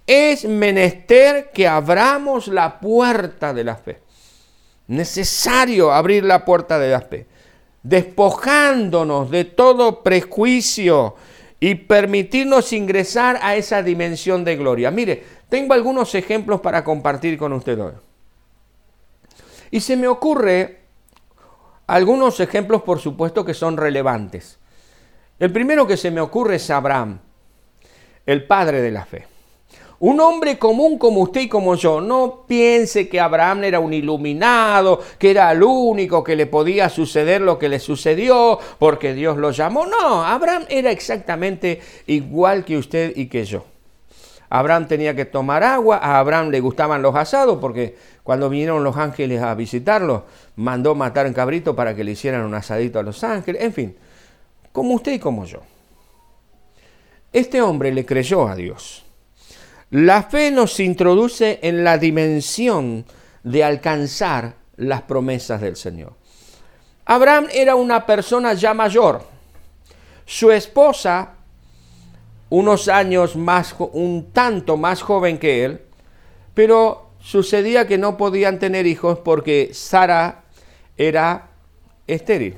es 0.08 0.46
menester 0.46 1.52
que 1.52 1.68
abramos 1.68 2.48
la 2.48 2.80
puerta 2.80 3.54
de 3.54 3.64
la 3.64 3.76
fe. 3.76 4.02
Necesario 4.88 5.92
abrir 5.92 6.24
la 6.24 6.46
puerta 6.46 6.78
de 6.78 6.92
la 6.92 7.02
fe, 7.02 7.26
despojándonos 7.82 9.32
de 9.32 9.46
todo 9.46 10.04
prejuicio, 10.04 11.16
y 11.60 11.76
permitirnos 11.76 12.74
ingresar 12.74 13.40
a 13.42 13.56
esa 13.56 13.82
dimensión 13.82 14.44
de 14.44 14.56
gloria. 14.56 14.92
Mire, 14.92 15.24
tengo 15.50 15.74
algunos 15.74 16.14
ejemplos 16.16 16.62
para 16.62 16.84
compartir 16.84 17.38
con 17.38 17.54
usted 17.54 17.80
hoy. 17.80 17.94
Y 19.72 19.80
se 19.80 19.96
me 19.96 20.08
ocurre 20.08 20.80
algunos 21.88 22.40
ejemplos, 22.40 22.82
por 22.82 23.00
supuesto, 23.00 23.46
que 23.46 23.54
son 23.54 23.78
relevantes. 23.78 24.60
El 25.40 25.52
primero 25.52 25.86
que 25.86 25.98
se 25.98 26.12
me 26.12 26.22
ocurre 26.22 26.56
es 26.56 26.70
Abraham, 26.70 27.20
el 28.26 28.46
padre 28.48 28.82
de 28.82 28.92
la 28.92 29.06
fe. 29.06 29.35
Un 30.00 30.20
hombre 30.20 30.60
común 30.60 30.98
como 30.98 31.22
usted 31.22 31.42
y 31.42 31.48
como 31.48 31.76
yo, 31.76 32.02
no 32.02 32.44
piense 32.48 33.08
que 33.08 33.20
Abraham 33.20 33.64
era 33.64 33.80
un 33.80 33.94
iluminado, 33.94 35.00
que 35.18 35.32
era 35.32 35.52
el 35.52 35.64
único 35.64 36.24
que 36.24 36.36
le 36.36 36.48
podía 36.48 36.90
suceder 36.90 37.42
lo 37.42 37.58
que 37.58 37.70
le 37.70 37.80
sucedió 37.80 38.60
porque 38.78 39.14
Dios 39.14 39.38
lo 39.38 39.52
llamó. 39.52 39.86
No, 39.86 40.24
Abraham 40.24 40.66
era 40.70 40.92
exactamente 40.92 41.80
igual 42.08 42.66
que 42.66 42.78
usted 42.78 43.14
y 43.16 43.28
que 43.28 43.46
yo. 43.46 43.64
Abraham 44.50 44.88
tenía 44.88 45.16
que 45.16 45.26
tomar 45.26 45.64
agua, 45.64 45.98
a 45.98 46.20
Abraham 46.20 46.50
le 46.50 46.60
gustaban 46.60 47.02
los 47.02 47.16
asados 47.16 47.58
porque 47.60 47.96
cuando 48.24 48.50
vinieron 48.50 48.84
los 48.84 48.98
ángeles 48.98 49.42
a 49.42 49.56
visitarlo, 49.56 50.26
mandó 50.56 50.94
matar 50.94 51.26
un 51.26 51.34
cabrito 51.34 51.76
para 51.76 51.96
que 51.96 52.04
le 52.04 52.12
hicieran 52.12 52.42
un 52.42 52.54
asadito 52.54 53.00
a 53.00 53.04
los 53.04 53.24
ángeles, 53.24 53.64
en 53.64 53.74
fin, 53.74 53.96
como 54.72 54.94
usted 54.94 55.14
y 55.14 55.20
como 55.20 55.46
yo. 55.46 55.60
Este 57.32 57.62
hombre 57.62 57.94
le 57.94 58.06
creyó 58.06 58.48
a 58.48 58.56
Dios. 58.56 59.05
La 59.92 60.24
fe 60.24 60.52
nos 60.52 60.80
introduce 60.80 61.60
en 61.62 61.84
la 61.84 61.98
dimensión 61.98 63.06
de 63.44 63.64
alcanzar 63.64 64.56
las 64.78 65.04
promesas 65.04 65.62
del 65.62 65.76
Señor. 65.76 66.14
Abraham 67.06 67.48
era 67.54 67.76
una 67.76 68.06
persona 68.06 68.54
ya 68.54 68.74
mayor. 68.74 69.24
Su 70.26 70.52
esposa, 70.52 71.36
unos 72.50 72.88
años 72.88 73.36
más, 73.36 73.76
un 73.78 74.32
tanto 74.34 74.76
más 74.76 75.02
joven 75.04 75.38
que 75.38 75.66
él, 75.66 75.82
pero 76.56 77.12
sucedía 77.20 77.88
que 77.88 78.00
no 78.00 78.18
podían 78.18 78.58
tener 78.58 78.88
hijos 78.88 79.20
porque 79.20 79.70
Sara 79.74 80.46
era 80.98 81.50
estéril. 82.08 82.58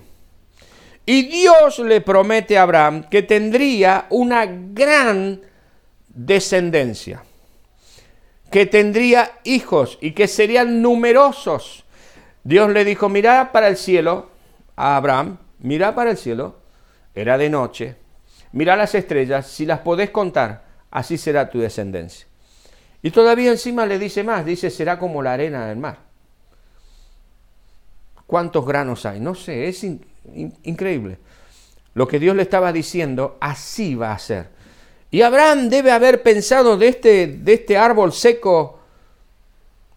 Y 1.06 1.24
Dios 1.24 1.80
le 1.80 2.02
promete 2.02 2.58
a 2.58 2.64
Abraham 2.64 3.10
que 3.10 3.22
tendría 3.22 4.08
una 4.10 4.46
gran 4.46 5.42
descendencia, 6.18 7.24
que 8.50 8.66
tendría 8.66 9.40
hijos 9.44 10.00
y 10.02 10.12
que 10.12 10.28
serían 10.28 10.82
numerosos. 10.82 11.86
Dios 12.44 12.72
le 12.72 12.84
dijo, 12.84 13.08
mira 13.08 13.52
para 13.52 13.68
el 13.68 13.78
cielo 13.78 14.32
a 14.76 14.98
Abraham, 14.98 15.38
mira 15.60 15.94
para 15.94 16.12
el 16.12 16.18
cielo, 16.18 16.56
era 17.14 17.38
de 17.38 17.50
noche, 17.50 17.96
mira 18.52 18.76
las 18.76 18.96
estrellas, 18.96 19.48
si 19.48 19.66
las 19.66 19.80
podés 19.80 20.10
contar, 20.10 20.66
así 20.90 21.18
será 21.18 21.50
tu 21.50 21.60
descendencia. 21.60 22.26
Y 23.04 23.12
todavía 23.12 23.52
encima 23.52 23.86
le 23.86 24.00
dice 24.00 24.24
más, 24.24 24.44
dice, 24.44 24.72
será 24.72 24.98
como 24.98 25.22
la 25.22 25.34
arena 25.34 25.68
del 25.68 25.78
mar. 25.78 26.00
¿Cuántos 28.26 28.66
granos 28.66 29.06
hay? 29.06 29.20
No 29.20 29.36
sé, 29.36 29.68
es 29.68 29.86
increíble. 30.64 31.20
Lo 31.94 32.08
que 32.08 32.20
Dios 32.20 32.36
le 32.36 32.42
estaba 32.42 32.74
diciendo, 32.74 33.38
así 33.40 33.94
va 33.94 34.14
a 34.14 34.20
ser. 34.20 34.57
Y 35.10 35.22
Abraham 35.22 35.70
debe 35.70 35.92
haber 35.92 36.22
pensado 36.22 36.78
de 36.78 36.90
este, 36.90 37.28
de 37.28 37.54
este 37.54 37.78
árbol 37.78 38.12
seco, 38.12 38.80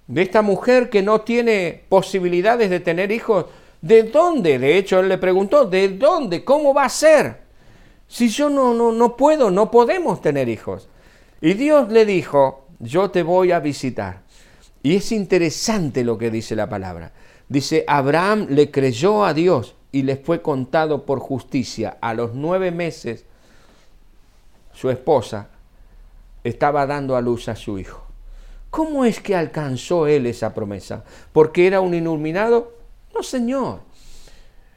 de 0.06 0.22
esta 0.22 0.42
mujer 0.42 0.90
que 0.90 1.02
no 1.02 1.22
tiene 1.22 1.84
posibilidades 1.88 2.70
de 2.70 2.80
tener 2.80 3.10
hijos, 3.12 3.46
¿De 3.80 4.02
dónde? 4.02 4.58
De 4.58 4.76
hecho, 4.76 5.00
él 5.00 5.08
le 5.08 5.18
preguntó, 5.18 5.64
¿de 5.64 5.88
dónde? 5.88 6.44
¿Cómo 6.44 6.74
va 6.74 6.84
a 6.84 6.88
ser? 6.88 7.38
Si 8.08 8.28
yo 8.28 8.50
no, 8.50 8.74
no, 8.74 8.92
no 8.92 9.16
puedo, 9.16 9.50
no 9.50 9.70
podemos 9.70 10.20
tener 10.20 10.48
hijos. 10.48 10.88
Y 11.40 11.54
Dios 11.54 11.90
le 11.90 12.04
dijo, 12.04 12.66
yo 12.78 13.10
te 13.10 13.22
voy 13.22 13.52
a 13.52 13.60
visitar. 13.60 14.22
Y 14.82 14.96
es 14.96 15.12
interesante 15.12 16.04
lo 16.04 16.18
que 16.18 16.30
dice 16.30 16.56
la 16.56 16.68
palabra. 16.68 17.12
Dice, 17.48 17.84
Abraham 17.86 18.48
le 18.50 18.70
creyó 18.70 19.24
a 19.24 19.32
Dios 19.32 19.74
y 19.92 20.02
le 20.02 20.16
fue 20.16 20.42
contado 20.42 21.06
por 21.06 21.18
justicia. 21.18 21.96
A 22.00 22.12
los 22.12 22.34
nueve 22.34 22.70
meses, 22.70 23.24
su 24.80 24.88
esposa 24.88 25.50
estaba 26.42 26.86
dando 26.86 27.14
a 27.14 27.20
luz 27.20 27.50
a 27.50 27.56
su 27.56 27.78
hijo. 27.78 28.02
¿Cómo 28.70 29.04
es 29.04 29.20
que 29.20 29.36
alcanzó 29.36 30.06
él 30.06 30.24
esa 30.24 30.54
promesa? 30.54 31.04
¿Porque 31.32 31.66
era 31.66 31.82
un 31.82 31.92
iluminado? 31.92 32.78
No, 33.14 33.22
Señor. 33.22 33.80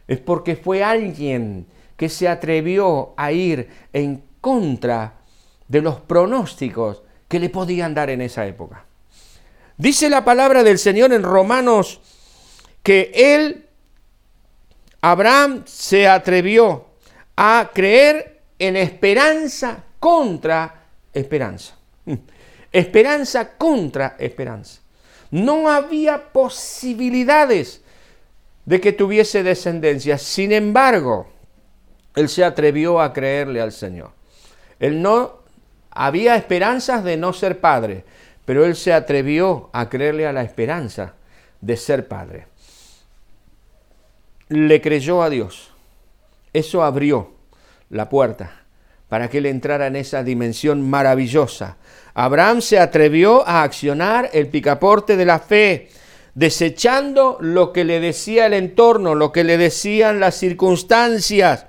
Es 0.05 0.19
porque 0.19 0.57
fue 0.57 0.83
alguien 0.83 1.67
que 1.95 2.09
se 2.09 2.27
atrevió 2.27 3.13
a 3.15 3.31
ir 3.31 3.69
en 3.93 4.21
contra 4.41 5.13
de 5.69 5.81
los 5.81 6.01
pronósticos 6.01 7.01
que 7.29 7.39
le 7.39 7.49
podían 7.49 7.93
dar 7.93 8.09
en 8.09 8.19
esa 8.19 8.45
época. 8.45 8.83
Dice 9.77 10.09
la 10.09 10.25
palabra 10.25 10.63
del 10.63 10.79
Señor 10.79 11.13
en 11.13 11.23
Romanos 11.23 12.01
que 12.83 13.09
él, 13.15 13.69
Abraham, 14.99 15.63
se 15.65 16.09
atrevió 16.09 16.87
a 17.37 17.71
creer 17.73 18.41
en 18.59 18.75
esperanza 18.75 19.85
contra 20.03 20.83
esperanza. 21.13 21.75
Esperanza 22.73 23.51
contra 23.57 24.17
esperanza. 24.19 24.81
No 25.31 25.69
había 25.69 26.33
posibilidades 26.33 27.81
de 28.65 28.81
que 28.81 28.91
tuviese 28.91 29.43
descendencia. 29.43 30.17
Sin 30.17 30.51
embargo, 30.51 31.27
él 32.15 32.27
se 32.27 32.43
atrevió 32.43 32.99
a 32.99 33.13
creerle 33.13 33.61
al 33.61 33.71
Señor. 33.71 34.11
Él 34.77 35.01
no 35.01 35.39
había 35.91 36.35
esperanzas 36.35 37.05
de 37.05 37.15
no 37.15 37.31
ser 37.31 37.61
padre, 37.61 38.03
pero 38.43 38.65
él 38.65 38.75
se 38.75 38.91
atrevió 38.91 39.69
a 39.71 39.87
creerle 39.87 40.27
a 40.27 40.33
la 40.33 40.43
esperanza 40.43 41.13
de 41.61 41.77
ser 41.77 42.09
padre. 42.09 42.47
Le 44.49 44.81
creyó 44.81 45.23
a 45.23 45.29
Dios. 45.29 45.71
Eso 46.51 46.83
abrió 46.83 47.31
la 47.89 48.09
puerta 48.09 48.62
para 49.13 49.29
que 49.29 49.37
él 49.37 49.45
entrara 49.45 49.85
en 49.85 49.95
esa 49.95 50.23
dimensión 50.23 50.89
maravillosa. 50.89 51.77
Abraham 52.15 52.61
se 52.61 52.79
atrevió 52.79 53.47
a 53.47 53.61
accionar 53.61 54.31
el 54.33 54.47
picaporte 54.47 55.15
de 55.15 55.23
la 55.23 55.37
fe, 55.37 55.89
desechando 56.33 57.37
lo 57.39 57.71
que 57.71 57.83
le 57.83 57.99
decía 57.99 58.47
el 58.47 58.53
entorno, 58.53 59.13
lo 59.13 59.31
que 59.31 59.43
le 59.43 59.59
decían 59.59 60.19
las 60.19 60.33
circunstancias, 60.33 61.67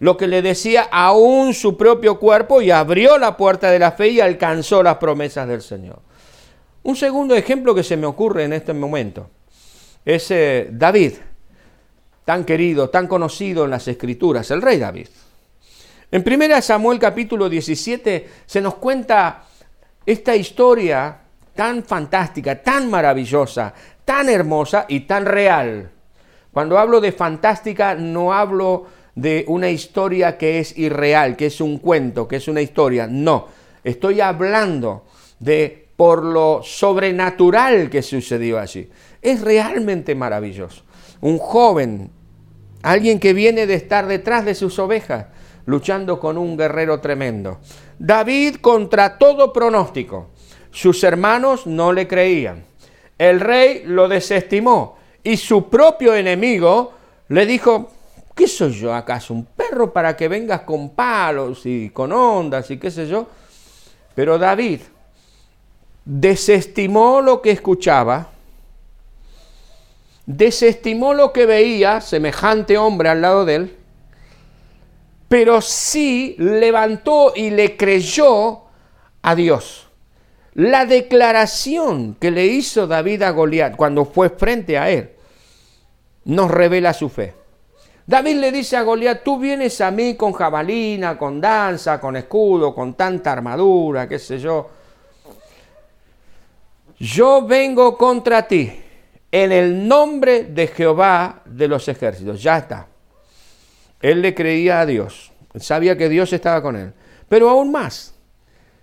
lo 0.00 0.16
que 0.16 0.26
le 0.26 0.42
decía 0.42 0.88
aún 0.90 1.54
su 1.54 1.76
propio 1.76 2.18
cuerpo 2.18 2.60
y 2.60 2.72
abrió 2.72 3.16
la 3.16 3.36
puerta 3.36 3.70
de 3.70 3.78
la 3.78 3.92
fe 3.92 4.08
y 4.08 4.20
alcanzó 4.20 4.82
las 4.82 4.96
promesas 4.96 5.46
del 5.46 5.62
Señor. 5.62 6.00
Un 6.82 6.96
segundo 6.96 7.36
ejemplo 7.36 7.76
que 7.76 7.84
se 7.84 7.96
me 7.96 8.06
ocurre 8.06 8.42
en 8.42 8.54
este 8.54 8.72
momento 8.72 9.30
es 10.04 10.28
eh, 10.32 10.68
David, 10.72 11.12
tan 12.24 12.44
querido, 12.44 12.90
tan 12.90 13.06
conocido 13.06 13.66
en 13.66 13.70
las 13.70 13.86
escrituras, 13.86 14.50
el 14.50 14.60
rey 14.60 14.80
David. 14.80 15.06
En 16.12 16.22
1 16.30 16.60
Samuel 16.60 16.98
capítulo 16.98 17.48
17 17.48 18.28
se 18.44 18.60
nos 18.60 18.74
cuenta 18.74 19.44
esta 20.04 20.36
historia 20.36 21.20
tan 21.54 21.82
fantástica, 21.84 22.62
tan 22.62 22.90
maravillosa, 22.90 23.72
tan 24.04 24.28
hermosa 24.28 24.84
y 24.88 25.00
tan 25.00 25.24
real. 25.24 25.90
Cuando 26.52 26.78
hablo 26.78 27.00
de 27.00 27.12
fantástica 27.12 27.94
no 27.94 28.34
hablo 28.34 28.88
de 29.14 29.46
una 29.48 29.70
historia 29.70 30.36
que 30.36 30.58
es 30.58 30.76
irreal, 30.76 31.34
que 31.34 31.46
es 31.46 31.62
un 31.62 31.78
cuento, 31.78 32.28
que 32.28 32.36
es 32.36 32.46
una 32.46 32.60
historia. 32.60 33.06
No, 33.06 33.48
estoy 33.82 34.20
hablando 34.20 35.06
de 35.40 35.88
por 35.96 36.22
lo 36.22 36.60
sobrenatural 36.62 37.88
que 37.88 38.02
sucedió 38.02 38.58
allí. 38.58 38.86
Es 39.22 39.40
realmente 39.40 40.14
maravilloso. 40.14 40.82
Un 41.22 41.38
joven, 41.38 42.10
alguien 42.82 43.18
que 43.18 43.32
viene 43.32 43.66
de 43.66 43.74
estar 43.76 44.06
detrás 44.06 44.44
de 44.44 44.54
sus 44.54 44.78
ovejas, 44.78 45.28
luchando 45.66 46.18
con 46.18 46.38
un 46.38 46.56
guerrero 46.56 47.00
tremendo. 47.00 47.58
David 47.98 48.56
contra 48.56 49.18
todo 49.18 49.52
pronóstico. 49.52 50.30
Sus 50.70 51.04
hermanos 51.04 51.66
no 51.66 51.92
le 51.92 52.08
creían. 52.08 52.64
El 53.18 53.40
rey 53.40 53.82
lo 53.84 54.08
desestimó 54.08 54.96
y 55.22 55.36
su 55.36 55.68
propio 55.68 56.14
enemigo 56.14 56.92
le 57.28 57.46
dijo, 57.46 57.90
¿qué 58.34 58.48
soy 58.48 58.72
yo 58.72 58.94
acaso? 58.94 59.34
¿Un 59.34 59.44
perro 59.44 59.92
para 59.92 60.16
que 60.16 60.28
vengas 60.28 60.62
con 60.62 60.90
palos 60.90 61.64
y 61.66 61.90
con 61.90 62.12
ondas 62.12 62.70
y 62.70 62.78
qué 62.78 62.90
sé 62.90 63.06
yo? 63.06 63.26
Pero 64.14 64.38
David 64.38 64.80
desestimó 66.04 67.20
lo 67.20 67.40
que 67.40 67.52
escuchaba, 67.52 68.28
desestimó 70.26 71.14
lo 71.14 71.32
que 71.32 71.46
veía, 71.46 72.00
semejante 72.00 72.76
hombre 72.76 73.08
al 73.08 73.22
lado 73.22 73.44
de 73.44 73.54
él, 73.54 73.76
pero 75.32 75.62
sí 75.62 76.36
levantó 76.36 77.32
y 77.34 77.48
le 77.48 77.74
creyó 77.74 78.64
a 79.22 79.34
Dios. 79.34 79.88
La 80.52 80.84
declaración 80.84 82.16
que 82.20 82.30
le 82.30 82.44
hizo 82.44 82.86
David 82.86 83.22
a 83.22 83.30
Goliat 83.30 83.74
cuando 83.74 84.04
fue 84.04 84.28
frente 84.28 84.76
a 84.76 84.90
él 84.90 85.12
nos 86.26 86.50
revela 86.50 86.92
su 86.92 87.08
fe. 87.08 87.32
David 88.06 88.40
le 88.40 88.52
dice 88.52 88.76
a 88.76 88.82
Goliat, 88.82 89.22
tú 89.22 89.38
vienes 89.38 89.80
a 89.80 89.90
mí 89.90 90.16
con 90.16 90.34
jabalina, 90.34 91.16
con 91.16 91.40
danza, 91.40 91.98
con 91.98 92.14
escudo, 92.14 92.74
con 92.74 92.92
tanta 92.92 93.32
armadura, 93.32 94.06
qué 94.06 94.18
sé 94.18 94.38
yo. 94.38 94.68
Yo 96.98 97.46
vengo 97.46 97.96
contra 97.96 98.46
ti 98.46 98.70
en 99.30 99.50
el 99.50 99.88
nombre 99.88 100.44
de 100.44 100.66
Jehová 100.66 101.40
de 101.46 101.68
los 101.68 101.88
ejércitos. 101.88 102.42
Ya 102.42 102.58
está. 102.58 102.91
Él 104.02 104.20
le 104.20 104.34
creía 104.34 104.80
a 104.80 104.86
Dios. 104.86 105.32
Sabía 105.58 105.96
que 105.96 106.08
Dios 106.08 106.32
estaba 106.32 106.60
con 106.60 106.76
él. 106.76 106.92
Pero 107.28 107.48
aún 107.48 107.70
más. 107.70 108.14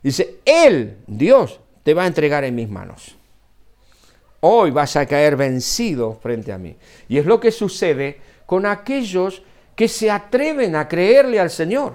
Dice, 0.02 0.40
Él, 0.46 0.98
Dios, 1.06 1.60
te 1.84 1.94
va 1.94 2.04
a 2.04 2.08
entregar 2.08 2.44
en 2.46 2.56
mis 2.56 2.70
manos. 2.70 3.16
Hoy 4.40 4.72
vas 4.72 4.96
a 4.96 5.06
caer 5.06 5.36
vencido 5.36 6.18
frente 6.22 6.54
a 6.54 6.58
mí. 6.58 6.76
Y 7.10 7.18
es 7.18 7.26
lo 7.26 7.40
que 7.40 7.52
sucede 7.52 8.20
con 8.46 8.66
aquellos 8.66 9.44
que 9.76 9.88
se 9.88 10.10
atreven 10.10 10.76
a 10.76 10.88
creerle 10.88 11.40
al 11.40 11.50
Señor, 11.50 11.94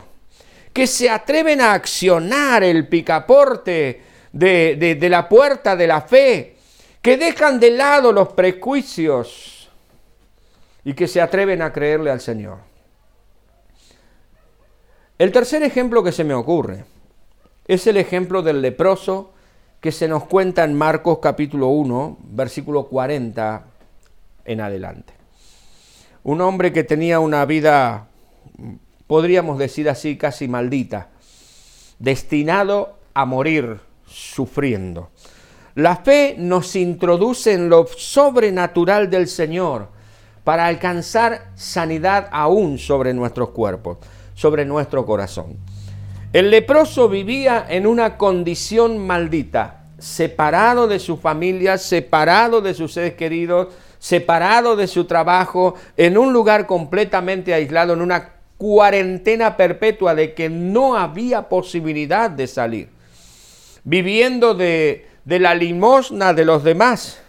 que 0.72 0.87
se 0.87 1.08
atreven 1.08 1.60
a 1.60 1.72
accionar 1.72 2.62
el 2.62 2.87
picaporte 2.88 4.02
de, 4.32 4.96
de 4.98 5.08
la 5.08 5.28
puerta 5.28 5.74
de 5.74 5.87
la 5.87 6.02
fe, 6.02 6.56
que 7.00 7.16
dejan 7.16 7.58
de 7.58 7.70
lado 7.70 8.12
los 8.12 8.28
prejuicios 8.28 9.70
y 10.84 10.92
que 10.92 11.08
se 11.08 11.20
atreven 11.20 11.62
a 11.62 11.72
creerle 11.72 12.10
al 12.10 12.20
Señor. 12.20 12.73
El 15.18 15.33
tercer 15.33 15.62
ejemplo 15.62 16.03
que 16.03 16.12
se 16.12 16.24
me 16.24 16.35
ocurre 16.35 16.85
es 17.66 17.87
el 17.87 17.96
ejemplo 17.96 18.42
del 18.42 18.62
leproso 18.62 19.33
que 19.81 19.92
se 19.92 20.09
nos 20.09 20.24
cuenta 20.24 20.64
en 20.64 20.74
Marcos 20.74 21.18
capítulo 21.20 21.68
1, 21.68 22.18
versículo 22.31 22.87
40 22.88 23.64
en 24.44 24.61
adelante 24.61 25.14
un 26.24 26.40
hombre 26.40 26.72
que 26.72 26.85
tenía 26.85 27.20
una 27.20 27.44
vida, 27.44 28.09
podríamos 29.07 29.59
decir 29.59 29.88
así, 29.88 30.16
casi 30.16 30.48
maldita, 30.48 31.11
destinado 31.98 32.98
a 33.12 33.27
morir 33.27 33.81
sufriendo. 34.07 35.11
La 35.74 35.96
fe 35.96 36.35
nos 36.38 36.77
introduce 36.77 37.53
en 37.53 37.68
lo 37.68 37.87
sobrenatural 37.87 39.11
del 39.11 39.29
Señor 39.29 39.88
para 40.44 40.66
alcanzar 40.66 41.50
sanidad 41.57 42.29
aún 42.33 42.79
sobre 42.79 43.12
nuestros 43.12 43.50
cuerpos, 43.50 43.98
sobre 44.34 44.64
nuestro 44.64 45.06
corazón. 45.06 45.56
El 46.32 46.50
leproso 46.50 47.08
vivía 47.08 47.64
en 47.68 47.86
una 47.86 48.16
condición 48.16 48.98
maldita, 48.98 49.84
separado 49.98 50.88
de 50.88 50.98
su 50.98 51.16
familia, 51.16 51.78
separado 51.78 52.60
de 52.60 52.74
sus 52.74 52.92
seres 52.92 53.14
queridos, 53.14 53.68
separado 53.98 54.76
de 54.76 54.86
su 54.86 55.04
trabajo, 55.04 55.76
en 55.96 56.18
un 56.18 56.32
lugar 56.32 56.66
completamente 56.66 57.54
aislado, 57.54 57.94
en 57.94 58.02
una 58.02 58.32
cuarentena 58.58 59.56
perpetua 59.56 60.14
de 60.14 60.34
que 60.34 60.48
no 60.50 60.96
había 60.96 61.48
posibilidad 61.48 62.30
de 62.30 62.46
salir, 62.46 62.88
viviendo 63.84 64.54
de, 64.54 65.06
de 65.24 65.38
la 65.38 65.54
limosna 65.54 66.34
de 66.34 66.44
los 66.44 66.64
demás. 66.64 67.23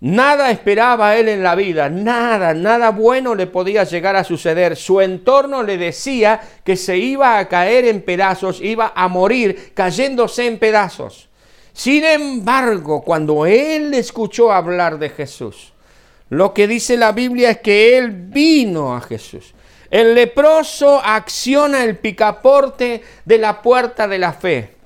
Nada 0.00 0.52
esperaba 0.52 1.16
él 1.16 1.28
en 1.28 1.42
la 1.42 1.56
vida, 1.56 1.88
nada, 1.88 2.54
nada 2.54 2.90
bueno 2.90 3.34
le 3.34 3.48
podía 3.48 3.82
llegar 3.82 4.14
a 4.14 4.22
suceder. 4.22 4.76
Su 4.76 5.00
entorno 5.00 5.64
le 5.64 5.76
decía 5.76 6.40
que 6.64 6.76
se 6.76 6.96
iba 6.98 7.38
a 7.38 7.48
caer 7.48 7.84
en 7.84 8.02
pedazos, 8.02 8.60
iba 8.60 8.92
a 8.94 9.08
morir 9.08 9.72
cayéndose 9.74 10.46
en 10.46 10.58
pedazos. 10.58 11.28
Sin 11.72 12.04
embargo, 12.04 13.02
cuando 13.02 13.44
él 13.44 13.92
escuchó 13.94 14.52
hablar 14.52 14.98
de 14.98 15.10
Jesús, 15.10 15.72
Lo 16.30 16.52
que 16.52 16.66
dice 16.66 16.96
la 16.96 17.12
Biblia 17.12 17.50
es 17.50 17.58
que 17.60 17.96
él 17.96 18.10
vino 18.10 18.94
a 18.94 19.00
Jesús. 19.00 19.54
El 19.90 20.14
leproso 20.14 21.00
acciona 21.02 21.82
el 21.84 21.96
picaporte 21.96 23.02
de 23.24 23.38
la 23.38 23.62
puerta 23.62 24.06
de 24.06 24.18
la 24.18 24.34
fe, 24.34 24.76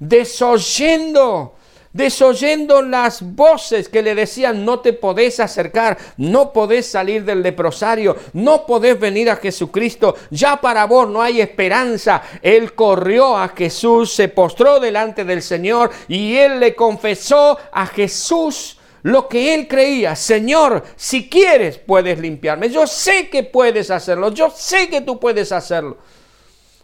desoyendo 0.00 1.57
desoyendo 1.98 2.80
las 2.80 3.20
voces 3.34 3.88
que 3.88 4.02
le 4.02 4.14
decían, 4.14 4.64
no 4.64 4.78
te 4.78 4.92
podés 4.92 5.40
acercar, 5.40 5.98
no 6.16 6.52
podés 6.52 6.86
salir 6.86 7.24
del 7.24 7.42
leprosario, 7.42 8.16
no 8.34 8.64
podés 8.66 8.98
venir 9.00 9.28
a 9.28 9.36
Jesucristo, 9.36 10.14
ya 10.30 10.60
para 10.60 10.86
vos 10.86 11.08
no 11.08 11.20
hay 11.20 11.40
esperanza. 11.40 12.22
Él 12.40 12.74
corrió 12.74 13.36
a 13.36 13.48
Jesús, 13.48 14.12
se 14.12 14.28
postró 14.28 14.78
delante 14.78 15.24
del 15.24 15.42
Señor 15.42 15.90
y 16.06 16.36
él 16.36 16.60
le 16.60 16.76
confesó 16.76 17.58
a 17.72 17.86
Jesús 17.86 18.78
lo 19.02 19.28
que 19.28 19.54
él 19.54 19.66
creía, 19.66 20.14
Señor, 20.14 20.84
si 20.94 21.28
quieres 21.28 21.78
puedes 21.78 22.20
limpiarme, 22.20 22.68
yo 22.68 22.86
sé 22.86 23.28
que 23.28 23.42
puedes 23.42 23.90
hacerlo, 23.90 24.32
yo 24.32 24.50
sé 24.50 24.88
que 24.88 25.00
tú 25.00 25.18
puedes 25.18 25.50
hacerlo. 25.50 25.98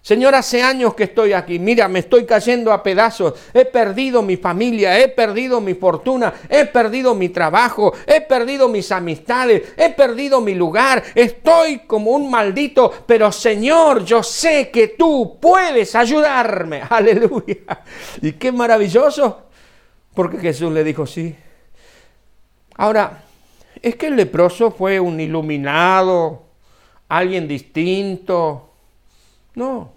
Señor, 0.04 0.34
hace 0.34 0.62
años 0.62 0.92
que 0.92 1.04
estoy 1.04 1.32
aquí. 1.32 1.58
Mira, 1.58 1.88
me 1.88 2.00
estoy 2.00 2.26
cayendo 2.26 2.74
a 2.74 2.82
pedazos. 2.82 3.32
He 3.54 3.64
perdido 3.64 4.20
mi 4.20 4.36
familia, 4.36 5.00
he 5.00 5.08
perdido 5.08 5.62
mi 5.62 5.72
fortuna, 5.72 6.34
he 6.46 6.66
perdido 6.66 7.14
mi 7.14 7.30
trabajo, 7.30 7.94
he 8.06 8.20
perdido 8.20 8.68
mis 8.68 8.92
amistades, 8.92 9.72
he 9.78 9.88
perdido 9.94 10.42
mi 10.42 10.54
lugar. 10.54 11.02
Estoy 11.14 11.78
como 11.86 12.10
un 12.10 12.30
maldito, 12.30 12.92
pero 13.06 13.32
Señor, 13.32 14.04
yo 14.04 14.22
sé 14.22 14.68
que 14.70 14.88
tú 14.88 15.38
puedes 15.40 15.94
ayudarme. 15.94 16.82
Aleluya. 16.90 17.82
Y 18.20 18.32
qué 18.32 18.52
maravilloso, 18.52 19.44
porque 20.12 20.36
Jesús 20.36 20.70
le 20.70 20.84
dijo 20.84 21.06
sí. 21.06 21.34
Ahora, 22.76 23.24
¿es 23.80 23.96
que 23.96 24.08
el 24.08 24.16
leproso 24.16 24.70
fue 24.70 25.00
un 25.00 25.18
iluminado, 25.18 26.42
alguien 27.08 27.48
distinto? 27.48 28.68
No, 29.54 29.93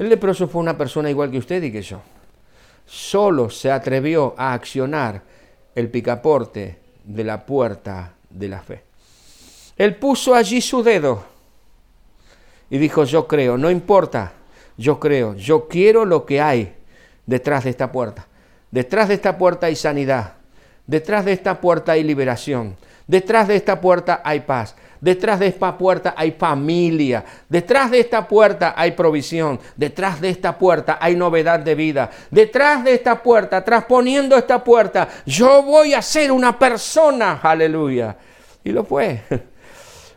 el 0.00 0.08
leproso 0.08 0.48
fue 0.48 0.62
una 0.62 0.78
persona 0.78 1.10
igual 1.10 1.30
que 1.30 1.36
usted 1.36 1.62
y 1.62 1.70
que 1.70 1.82
yo. 1.82 2.00
Solo 2.86 3.50
se 3.50 3.70
atrevió 3.70 4.34
a 4.38 4.54
accionar 4.54 5.22
el 5.74 5.90
picaporte 5.90 6.78
de 7.04 7.22
la 7.22 7.44
puerta 7.44 8.14
de 8.30 8.48
la 8.48 8.62
fe. 8.62 8.82
Él 9.76 9.96
puso 9.96 10.34
allí 10.34 10.62
su 10.62 10.82
dedo 10.82 11.22
y 12.70 12.78
dijo, 12.78 13.04
yo 13.04 13.28
creo, 13.28 13.58
no 13.58 13.70
importa, 13.70 14.32
yo 14.78 14.98
creo, 14.98 15.34
yo 15.34 15.68
quiero 15.68 16.06
lo 16.06 16.24
que 16.24 16.40
hay 16.40 16.74
detrás 17.26 17.64
de 17.64 17.70
esta 17.70 17.92
puerta. 17.92 18.26
Detrás 18.70 19.08
de 19.08 19.14
esta 19.14 19.36
puerta 19.36 19.66
hay 19.66 19.76
sanidad, 19.76 20.32
detrás 20.86 21.26
de 21.26 21.32
esta 21.32 21.60
puerta 21.60 21.92
hay 21.92 22.04
liberación, 22.04 22.74
detrás 23.06 23.48
de 23.48 23.56
esta 23.56 23.82
puerta 23.82 24.22
hay 24.24 24.40
paz, 24.40 24.76
Detrás 25.00 25.40
de 25.40 25.46
esta 25.46 25.78
puerta 25.78 26.14
hay 26.16 26.32
familia. 26.32 27.24
Detrás 27.48 27.90
de 27.90 28.00
esta 28.00 28.28
puerta 28.28 28.74
hay 28.76 28.90
provisión. 28.90 29.58
Detrás 29.74 30.20
de 30.20 30.28
esta 30.28 30.58
puerta 30.58 30.98
hay 31.00 31.16
novedad 31.16 31.60
de 31.60 31.74
vida. 31.74 32.10
Detrás 32.30 32.84
de 32.84 32.94
esta 32.94 33.22
puerta, 33.22 33.64
trasponiendo 33.64 34.36
esta 34.36 34.62
puerta, 34.62 35.08
yo 35.24 35.62
voy 35.62 35.94
a 35.94 36.02
ser 36.02 36.30
una 36.30 36.58
persona. 36.58 37.40
Aleluya. 37.42 38.16
Y 38.62 38.72
lo 38.72 38.84
fue. 38.84 39.22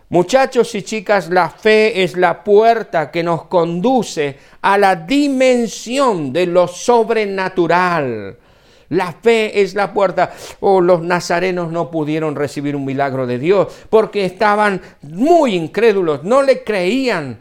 Muchachos 0.10 0.76
y 0.76 0.84
chicas, 0.84 1.30
la 1.30 1.50
fe 1.50 2.04
es 2.04 2.18
la 2.18 2.44
puerta 2.44 3.10
que 3.10 3.24
nos 3.24 3.46
conduce 3.46 4.38
a 4.62 4.78
la 4.78 4.96
dimensión 4.96 6.34
de 6.34 6.46
lo 6.46 6.68
sobrenatural. 6.68 8.38
La 8.94 9.12
fe 9.12 9.62
es 9.62 9.74
la 9.74 9.92
puerta. 9.92 10.34
Oh, 10.60 10.80
los 10.82 11.02
nazarenos 11.02 11.72
no 11.72 11.90
pudieron 11.90 12.36
recibir 12.36 12.76
un 12.76 12.86
milagro 12.86 13.26
de 13.26 13.40
Dios 13.40 13.68
porque 13.90 14.26
estaban 14.26 14.82
muy 15.02 15.56
incrédulos, 15.56 16.24
no 16.24 16.42
le 16.42 16.64
creían. 16.64 17.40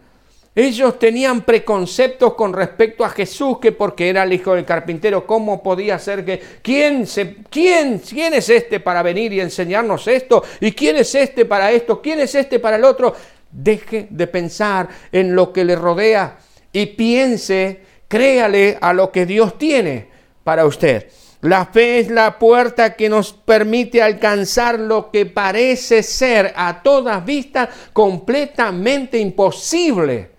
Ellos 0.55 0.99
tenían 0.99 1.43
preconceptos 1.43 2.35
con 2.35 2.53
respecto 2.53 3.05
a 3.07 3.09
Jesús, 3.09 3.59
que 3.59 3.73
porque 3.73 4.11
era 4.11 4.23
el 4.23 4.35
hijo 4.35 4.55
del 4.55 4.67
carpintero, 4.67 5.27
¿cómo 5.27 5.63
podía 5.63 5.99
ser 5.99 6.27
que 6.27 6.43
quién 6.61 7.07
se 7.07 7.37
quién 7.49 8.01
quién 8.01 8.35
es 8.35 8.51
este 8.51 8.79
para 8.79 9.03
venir 9.03 9.33
y 9.33 9.41
enseñarnos 9.41 10.07
esto? 10.09 10.43
¿Y 10.61 10.73
quién 10.73 10.97
es 10.97 11.15
este 11.15 11.47
para 11.47 11.71
esto? 11.71 12.03
¿Quién 12.03 12.21
es 12.21 12.35
este 12.35 12.59
para 12.59 12.77
el 12.77 12.85
otro? 12.85 13.15
Deje 13.51 14.09
de 14.11 14.27
pensar 14.27 14.89
en 15.11 15.35
lo 15.35 15.53
que 15.55 15.65
le 15.65 15.75
rodea 15.75 16.39
y 16.71 16.87
piense, 16.87 17.81
créale 18.09 18.77
a 18.81 18.93
lo 18.93 19.11
que 19.11 19.25
Dios 19.25 19.57
tiene 19.57 20.09
para 20.45 20.67
usted. 20.67 21.09
La 21.43 21.67
fe 21.67 21.99
es 21.99 22.09
la 22.09 22.39
puerta 22.39 22.95
que 22.95 23.09
nos 23.09 23.33
permite 23.33 24.01
alcanzar 24.01 24.79
lo 24.79 25.11
que 25.11 25.27
parece 25.27 26.05
ser 26.05 26.53
a 26.55 26.83
todas 26.83 27.25
vistas 27.25 27.69
completamente 27.93 29.19
imposible 29.19 30.31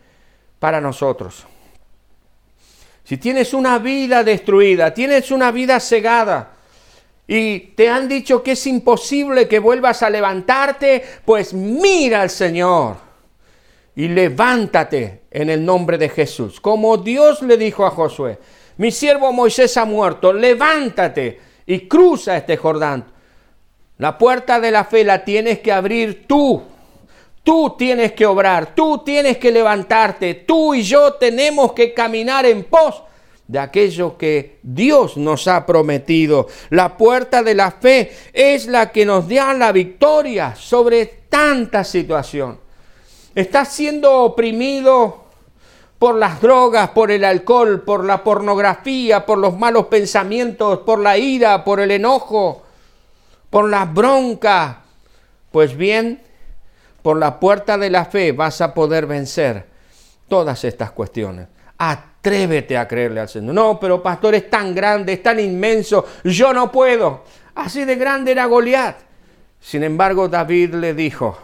para 0.59 0.79
nosotros. 0.79 1.45
Si 3.03 3.17
tienes 3.17 3.53
una 3.53 3.79
vida 3.79 4.23
destruida, 4.23 4.93
tienes 4.93 5.29
una 5.29 5.51
vida 5.51 5.81
cegada 5.81 6.53
y 7.27 7.59
te 7.59 7.89
han 7.89 8.07
dicho 8.07 8.41
que 8.41 8.53
es 8.53 8.65
imposible 8.65 9.49
que 9.49 9.59
vuelvas 9.59 10.03
a 10.03 10.09
levantarte, 10.09 11.03
pues 11.25 11.53
mira 11.53 12.21
al 12.21 12.29
Señor 12.29 12.95
y 13.93 14.07
levántate 14.07 15.23
en 15.31 15.49
el 15.49 15.65
nombre 15.65 15.97
de 15.97 16.07
Jesús, 16.07 16.61
como 16.61 16.95
Dios 16.95 17.41
le 17.41 17.57
dijo 17.57 17.85
a 17.85 17.91
Josué 17.91 18.39
mi 18.77 18.91
siervo 18.91 19.31
Moisés 19.31 19.77
ha 19.77 19.85
muerto, 19.85 20.33
levántate 20.33 21.39
y 21.65 21.87
cruza 21.87 22.37
este 22.37 22.57
Jordán. 22.57 23.05
La 23.97 24.17
puerta 24.17 24.59
de 24.59 24.71
la 24.71 24.85
fe 24.85 25.03
la 25.03 25.23
tienes 25.23 25.59
que 25.59 25.71
abrir 25.71 26.25
tú. 26.27 26.63
Tú 27.43 27.75
tienes 27.77 28.13
que 28.13 28.25
obrar, 28.25 28.73
tú 28.73 29.03
tienes 29.05 29.37
que 29.37 29.51
levantarte, 29.51 30.33
tú 30.33 30.73
y 30.73 30.81
yo 30.81 31.15
tenemos 31.15 31.73
que 31.73 31.93
caminar 31.93 32.45
en 32.45 32.63
pos 32.63 33.03
de 33.47 33.59
aquello 33.59 34.17
que 34.17 34.59
Dios 34.63 35.17
nos 35.17 35.47
ha 35.49 35.65
prometido. 35.65 36.47
La 36.69 36.97
puerta 36.97 37.43
de 37.43 37.53
la 37.53 37.71
fe 37.71 38.11
es 38.31 38.67
la 38.67 38.91
que 38.91 39.05
nos 39.05 39.27
da 39.27 39.53
la 39.53 39.73
victoria 39.73 40.55
sobre 40.55 41.05
tanta 41.27 41.83
situación. 41.83 42.59
Estás 43.35 43.73
siendo 43.73 44.21
oprimido 44.21 45.22
por 46.03 46.15
las 46.15 46.41
drogas, 46.41 46.89
por 46.89 47.11
el 47.11 47.23
alcohol, 47.23 47.79
por 47.79 48.03
la 48.03 48.25
pornografía, 48.25 49.25
por 49.25 49.37
los 49.37 49.57
malos 49.57 49.85
pensamientos, 49.85 50.79
por 50.79 50.99
la 50.99 51.17
ira, 51.17 51.63
por 51.63 51.79
el 51.79 51.91
enojo, 51.91 52.61
por 53.49 53.69
la 53.69 53.85
bronca. 53.85 54.81
Pues 55.49 55.77
bien, 55.77 56.21
por 57.01 57.15
la 57.15 57.39
puerta 57.39 57.77
de 57.77 57.89
la 57.89 58.03
fe 58.03 58.33
vas 58.33 58.59
a 58.59 58.73
poder 58.73 59.05
vencer 59.05 59.65
todas 60.27 60.65
estas 60.65 60.91
cuestiones. 60.91 61.47
Atrévete 61.77 62.77
a 62.77 62.85
creerle 62.85 63.21
al 63.21 63.29
Señor. 63.29 63.55
No, 63.55 63.79
pero 63.79 64.03
pastor 64.03 64.35
es 64.35 64.49
tan 64.49 64.75
grande, 64.75 65.13
es 65.13 65.23
tan 65.23 65.39
inmenso, 65.39 66.05
yo 66.25 66.51
no 66.51 66.69
puedo. 66.69 67.23
Así 67.55 67.85
de 67.85 67.95
grande 67.95 68.33
era 68.33 68.45
Goliat. 68.47 68.97
Sin 69.61 69.85
embargo, 69.85 70.27
David 70.27 70.73
le 70.73 70.93
dijo, 70.93 71.37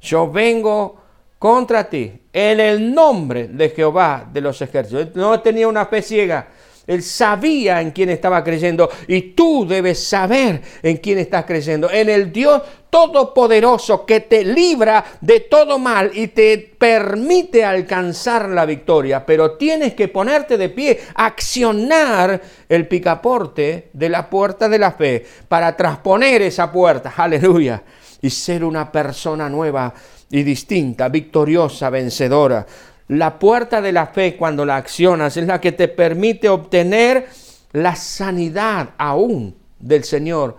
yo 0.00 0.30
vengo 0.30 1.00
contra 1.44 1.84
ti 1.90 2.10
en 2.32 2.58
el 2.58 2.94
nombre 2.94 3.48
de 3.48 3.68
Jehová 3.68 4.26
de 4.32 4.40
los 4.40 4.62
ejércitos. 4.62 5.14
No 5.14 5.40
tenía 5.40 5.68
una 5.68 5.84
fe 5.84 6.00
ciega. 6.00 6.48
Él 6.86 7.02
sabía 7.02 7.82
en 7.82 7.90
quién 7.90 8.08
estaba 8.08 8.42
creyendo 8.42 8.88
y 9.06 9.34
tú 9.34 9.66
debes 9.68 10.02
saber 10.08 10.62
en 10.82 10.96
quién 10.96 11.18
estás 11.18 11.44
creyendo. 11.44 11.90
En 11.90 12.08
el 12.08 12.32
Dios 12.32 12.62
Todopoderoso 12.88 14.06
que 14.06 14.20
te 14.20 14.42
libra 14.42 15.04
de 15.20 15.40
todo 15.40 15.78
mal 15.78 16.12
y 16.14 16.28
te 16.28 16.56
permite 16.78 17.62
alcanzar 17.62 18.48
la 18.48 18.64
victoria. 18.64 19.26
Pero 19.26 19.58
tienes 19.58 19.92
que 19.92 20.08
ponerte 20.08 20.56
de 20.56 20.70
pie, 20.70 20.98
accionar 21.14 22.40
el 22.66 22.88
picaporte 22.88 23.90
de 23.92 24.08
la 24.08 24.30
puerta 24.30 24.66
de 24.66 24.78
la 24.78 24.92
fe 24.92 25.26
para 25.46 25.76
trasponer 25.76 26.40
esa 26.40 26.72
puerta. 26.72 27.12
Aleluya. 27.14 27.82
Y 28.22 28.30
ser 28.30 28.64
una 28.64 28.90
persona 28.90 29.50
nueva 29.50 29.92
y 30.30 30.42
distinta, 30.42 31.08
victoriosa, 31.08 31.90
vencedora. 31.90 32.66
La 33.08 33.38
puerta 33.38 33.80
de 33.80 33.92
la 33.92 34.06
fe 34.06 34.36
cuando 34.36 34.64
la 34.64 34.76
accionas 34.76 35.36
es 35.36 35.46
la 35.46 35.60
que 35.60 35.72
te 35.72 35.88
permite 35.88 36.48
obtener 36.48 37.28
la 37.72 37.96
sanidad 37.96 38.90
aún 38.96 39.54
del 39.78 40.04
Señor 40.04 40.56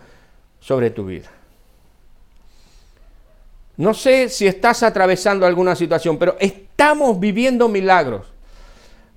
sobre 0.59 0.91
tu 0.91 1.05
vida. 1.05 1.29
No 3.77 3.93
sé 3.93 4.29
si 4.29 4.47
estás 4.47 4.83
atravesando 4.83 5.45
alguna 5.45 5.75
situación, 5.75 6.17
pero 6.17 6.37
estamos 6.39 7.19
viviendo 7.19 7.67
milagros. 7.67 8.27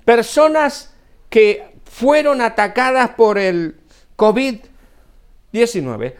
Personas 0.04 0.94
que 1.28 1.74
fueron 1.84 2.40
atacadas 2.40 3.10
por 3.10 3.38
el 3.38 3.76
COVID-19, 4.16 6.14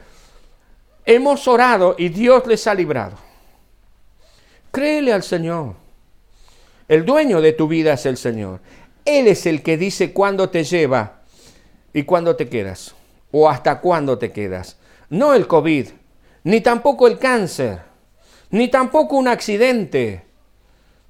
hemos 1.05 1.49
orado 1.49 1.97
y 1.99 2.11
Dios 2.11 2.47
les 2.47 2.67
ha 2.67 2.75
librado. 2.75 3.28
Créele 4.79 5.13
al 5.13 5.25
Señor. 5.25 5.75
El 6.87 7.05
dueño 7.05 7.41
de 7.41 7.53
tu 7.53 7.67
vida 7.67 7.95
es 7.95 8.07
el 8.07 8.17
Señor. 8.17 8.61
Él 9.05 9.27
es 9.27 9.45
el 9.45 9.65
que 9.65 9.77
dice 9.77 10.13
cuándo 10.13 10.51
te 10.51 10.63
lleva 10.63 11.23
y 11.93 12.05
cuándo 12.05 12.37
te 12.37 12.49
quedas. 12.49 12.95
O 13.33 13.51
hasta 13.51 13.81
cuándo 13.81 14.19
te 14.19 14.31
quedas. 14.31 14.79
No 15.11 15.35
el 15.35 15.49
COVID, 15.49 15.89
ni 16.45 16.61
tampoco 16.61 17.09
el 17.09 17.19
cáncer, 17.19 17.81
ni 18.51 18.69
tampoco 18.69 19.17
un 19.17 19.27
accidente, 19.27 20.25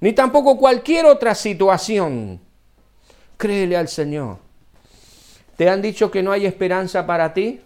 ni 0.01 0.15
tampoco 0.15 0.57
cualquier 0.57 1.05
otra 1.05 1.35
situación. 1.35 2.41
Créele 3.37 3.77
al 3.77 3.89
Señor. 3.89 4.39
¿Te 5.59 5.69
han 5.69 5.83
dicho 5.83 6.11
que 6.11 6.23
no 6.23 6.33
hay 6.33 6.47
esperanza 6.47 7.07
para 7.07 7.35
ti? 7.35 7.61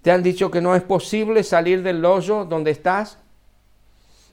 ¿Te 0.00 0.10
han 0.10 0.22
dicho 0.22 0.50
que 0.50 0.62
no 0.62 0.74
es 0.74 0.82
posible 0.82 1.42
salir 1.42 1.82
del 1.82 2.02
hoyo 2.06 2.46
donde 2.46 2.70
estás? 2.70 3.18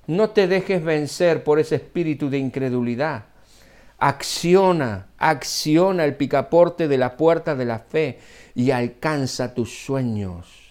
No 0.07 0.31
te 0.31 0.47
dejes 0.47 0.83
vencer 0.83 1.43
por 1.43 1.59
ese 1.59 1.75
espíritu 1.75 2.29
de 2.29 2.37
incredulidad. 2.37 3.25
Acciona, 3.99 5.07
acciona 5.17 6.03
el 6.03 6.15
picaporte 6.15 6.87
de 6.89 6.97
la 6.97 7.15
puerta 7.15 7.55
de 7.55 7.65
la 7.65 7.79
fe 7.79 8.19
y 8.53 8.71
alcanza 8.71 9.53
tus 9.53 9.85
sueños. 9.85 10.63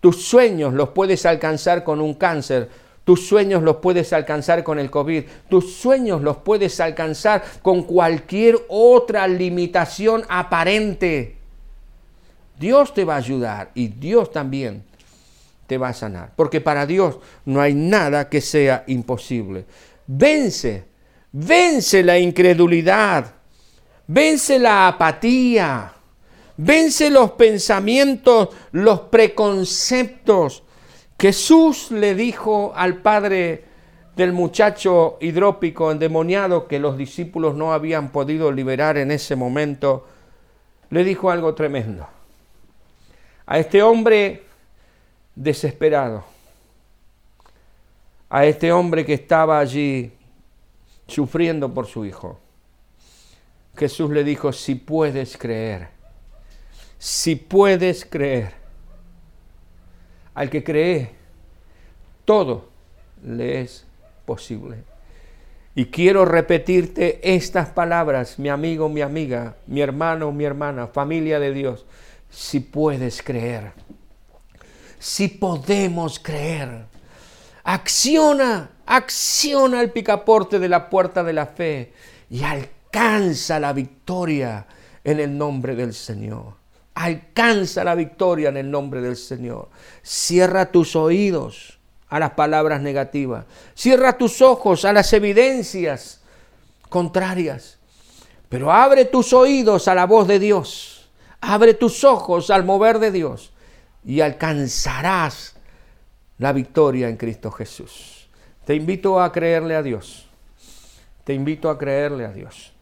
Tus 0.00 0.24
sueños 0.24 0.74
los 0.74 0.90
puedes 0.90 1.24
alcanzar 1.24 1.84
con 1.84 2.00
un 2.00 2.14
cáncer, 2.14 2.68
tus 3.04 3.26
sueños 3.26 3.62
los 3.62 3.76
puedes 3.76 4.12
alcanzar 4.12 4.62
con 4.62 4.78
el 4.78 4.90
COVID, 4.90 5.24
tus 5.48 5.74
sueños 5.74 6.20
los 6.20 6.36
puedes 6.36 6.78
alcanzar 6.78 7.42
con 7.62 7.82
cualquier 7.82 8.58
otra 8.68 9.26
limitación 9.26 10.24
aparente. 10.28 11.36
Dios 12.58 12.92
te 12.92 13.04
va 13.04 13.14
a 13.14 13.18
ayudar 13.18 13.70
y 13.74 13.88
Dios 13.88 14.30
también 14.30 14.84
te 15.68 15.78
va 15.78 15.90
a 15.90 15.94
sanar. 15.94 16.32
Porque 16.34 16.60
para 16.60 16.86
Dios 16.86 17.18
no 17.44 17.60
hay 17.60 17.74
nada 17.74 18.28
que 18.28 18.40
sea 18.40 18.84
imposible. 18.88 19.66
Vence, 20.06 20.86
vence 21.30 22.02
la 22.02 22.18
incredulidad, 22.18 23.34
vence 24.06 24.58
la 24.58 24.88
apatía, 24.88 25.92
vence 26.56 27.10
los 27.10 27.32
pensamientos, 27.32 28.48
los 28.72 29.00
preconceptos. 29.00 30.64
Jesús 31.20 31.90
le 31.90 32.14
dijo 32.14 32.72
al 32.74 33.02
padre 33.02 33.64
del 34.16 34.32
muchacho 34.32 35.18
hidrópico 35.20 35.92
endemoniado 35.92 36.66
que 36.66 36.78
los 36.78 36.96
discípulos 36.96 37.54
no 37.54 37.74
habían 37.74 38.10
podido 38.10 38.50
liberar 38.50 38.96
en 38.96 39.10
ese 39.10 39.36
momento, 39.36 40.06
le 40.88 41.04
dijo 41.04 41.30
algo 41.30 41.54
tremendo. 41.54 42.08
A 43.44 43.58
este 43.58 43.82
hombre 43.82 44.47
desesperado, 45.38 46.24
a 48.28 48.44
este 48.44 48.72
hombre 48.72 49.06
que 49.06 49.14
estaba 49.14 49.60
allí 49.60 50.12
sufriendo 51.06 51.72
por 51.72 51.86
su 51.86 52.04
hijo. 52.04 52.40
Jesús 53.76 54.10
le 54.10 54.24
dijo, 54.24 54.52
si 54.52 54.74
puedes 54.74 55.38
creer, 55.38 55.88
si 56.98 57.36
puedes 57.36 58.04
creer, 58.04 58.52
al 60.34 60.50
que 60.50 60.64
cree, 60.64 61.12
todo 62.24 62.68
le 63.24 63.60
es 63.60 63.86
posible. 64.26 64.82
Y 65.76 65.86
quiero 65.86 66.24
repetirte 66.24 67.20
estas 67.22 67.68
palabras, 67.68 68.40
mi 68.40 68.48
amigo, 68.48 68.88
mi 68.88 69.02
amiga, 69.02 69.56
mi 69.68 69.80
hermano, 69.80 70.32
mi 70.32 70.44
hermana, 70.44 70.88
familia 70.88 71.38
de 71.38 71.52
Dios, 71.52 71.86
si 72.28 72.58
puedes 72.58 73.22
creer 73.22 73.72
si 74.98 75.28
podemos 75.28 76.18
creer. 76.18 76.86
Acciona, 77.64 78.70
acciona 78.86 79.80
el 79.80 79.90
picaporte 79.90 80.58
de 80.58 80.68
la 80.68 80.88
puerta 80.88 81.22
de 81.22 81.32
la 81.32 81.46
fe 81.46 81.92
y 82.30 82.42
alcanza 82.42 83.60
la 83.60 83.72
victoria 83.72 84.66
en 85.04 85.20
el 85.20 85.36
nombre 85.36 85.74
del 85.74 85.94
Señor. 85.94 86.54
Alcanza 86.94 87.84
la 87.84 87.94
victoria 87.94 88.48
en 88.48 88.56
el 88.56 88.70
nombre 88.70 89.00
del 89.00 89.16
Señor. 89.16 89.68
Cierra 90.02 90.72
tus 90.72 90.96
oídos 90.96 91.78
a 92.08 92.18
las 92.18 92.30
palabras 92.30 92.80
negativas. 92.80 93.44
Cierra 93.74 94.18
tus 94.18 94.42
ojos 94.42 94.84
a 94.84 94.92
las 94.92 95.12
evidencias 95.12 96.22
contrarias. 96.88 97.78
Pero 98.48 98.72
abre 98.72 99.04
tus 99.04 99.32
oídos 99.32 99.86
a 99.86 99.94
la 99.94 100.06
voz 100.06 100.26
de 100.26 100.38
Dios. 100.38 101.08
Abre 101.40 101.74
tus 101.74 102.02
ojos 102.02 102.50
al 102.50 102.64
mover 102.64 102.98
de 102.98 103.12
Dios 103.12 103.52
y 104.04 104.20
alcanzarás 104.20 105.56
la 106.38 106.52
victoria 106.52 107.08
en 107.08 107.16
Cristo 107.16 107.50
Jesús. 107.50 108.28
Te 108.64 108.74
invito 108.74 109.20
a 109.20 109.32
creerle 109.32 109.74
a 109.74 109.82
Dios. 109.82 110.28
Te 111.24 111.34
invito 111.34 111.68
a 111.68 111.78
creerle 111.78 112.24
a 112.24 112.32
Dios. 112.32 112.72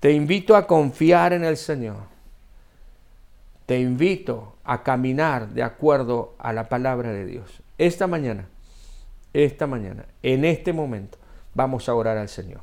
Te 0.00 0.12
invito 0.12 0.56
a 0.56 0.66
confiar 0.66 1.32
en 1.32 1.44
el 1.44 1.56
Señor. 1.56 2.14
Te 3.66 3.78
invito 3.78 4.56
a 4.64 4.82
caminar 4.82 5.48
de 5.48 5.62
acuerdo 5.62 6.34
a 6.38 6.52
la 6.52 6.68
palabra 6.68 7.10
de 7.10 7.24
Dios. 7.24 7.62
Esta 7.78 8.06
mañana, 8.06 8.46
esta 9.32 9.66
mañana, 9.66 10.04
en 10.22 10.44
este 10.44 10.72
momento, 10.72 11.18
vamos 11.54 11.88
a 11.88 11.94
orar 11.94 12.18
al 12.18 12.28
Señor. 12.28 12.60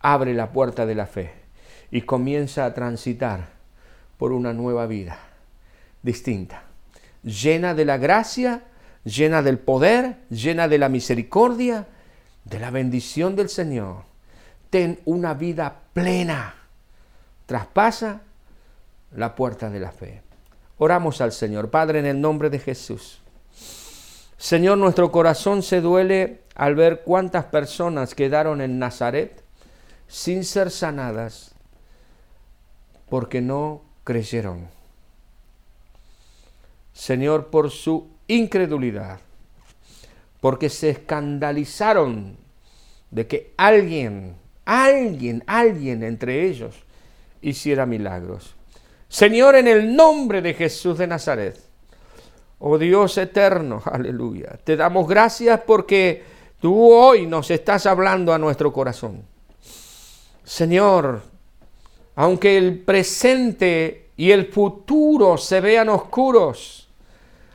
Abre 0.00 0.34
la 0.34 0.52
puerta 0.52 0.86
de 0.86 0.94
la 0.94 1.06
fe 1.06 1.32
y 1.90 2.02
comienza 2.02 2.64
a 2.64 2.74
transitar 2.74 3.48
por 4.18 4.32
una 4.32 4.52
nueva 4.52 4.86
vida 4.86 5.18
distinta 6.02 6.69
llena 7.22 7.74
de 7.74 7.84
la 7.84 7.98
gracia, 7.98 8.62
llena 9.04 9.42
del 9.42 9.58
poder, 9.58 10.16
llena 10.30 10.68
de 10.68 10.78
la 10.78 10.88
misericordia, 10.88 11.86
de 12.44 12.58
la 12.58 12.70
bendición 12.70 13.36
del 13.36 13.48
Señor. 13.48 14.04
Ten 14.70 15.00
una 15.04 15.34
vida 15.34 15.80
plena. 15.92 16.54
Traspasa 17.46 18.22
la 19.16 19.34
puerta 19.34 19.70
de 19.70 19.80
la 19.80 19.90
fe. 19.90 20.22
Oramos 20.78 21.20
al 21.20 21.32
Señor. 21.32 21.70
Padre, 21.70 21.98
en 21.98 22.06
el 22.06 22.20
nombre 22.20 22.48
de 22.50 22.58
Jesús. 22.58 23.20
Señor, 24.38 24.78
nuestro 24.78 25.12
corazón 25.12 25.62
se 25.62 25.80
duele 25.80 26.40
al 26.54 26.74
ver 26.74 27.02
cuántas 27.04 27.44
personas 27.46 28.14
quedaron 28.14 28.60
en 28.60 28.78
Nazaret 28.78 29.42
sin 30.08 30.44
ser 30.44 30.70
sanadas 30.70 31.54
porque 33.10 33.40
no 33.42 33.82
creyeron. 34.04 34.68
Señor, 37.00 37.46
por 37.46 37.70
su 37.70 38.08
incredulidad, 38.28 39.20
porque 40.38 40.68
se 40.68 40.90
escandalizaron 40.90 42.36
de 43.10 43.26
que 43.26 43.54
alguien, 43.56 44.36
alguien, 44.66 45.42
alguien 45.46 46.02
entre 46.02 46.46
ellos 46.46 46.74
hiciera 47.40 47.86
milagros. 47.86 48.54
Señor, 49.08 49.54
en 49.54 49.66
el 49.68 49.96
nombre 49.96 50.42
de 50.42 50.52
Jesús 50.52 50.98
de 50.98 51.06
Nazaret, 51.06 51.58
oh 52.58 52.76
Dios 52.76 53.16
eterno, 53.16 53.82
aleluya, 53.90 54.58
te 54.62 54.76
damos 54.76 55.08
gracias 55.08 55.58
porque 55.66 56.22
tú 56.60 56.92
hoy 56.92 57.26
nos 57.26 57.50
estás 57.50 57.86
hablando 57.86 58.34
a 58.34 58.38
nuestro 58.38 58.74
corazón. 58.74 59.22
Señor, 60.44 61.22
aunque 62.16 62.58
el 62.58 62.78
presente 62.80 64.10
y 64.18 64.32
el 64.32 64.52
futuro 64.52 65.38
se 65.38 65.62
vean 65.62 65.88
oscuros, 65.88 66.88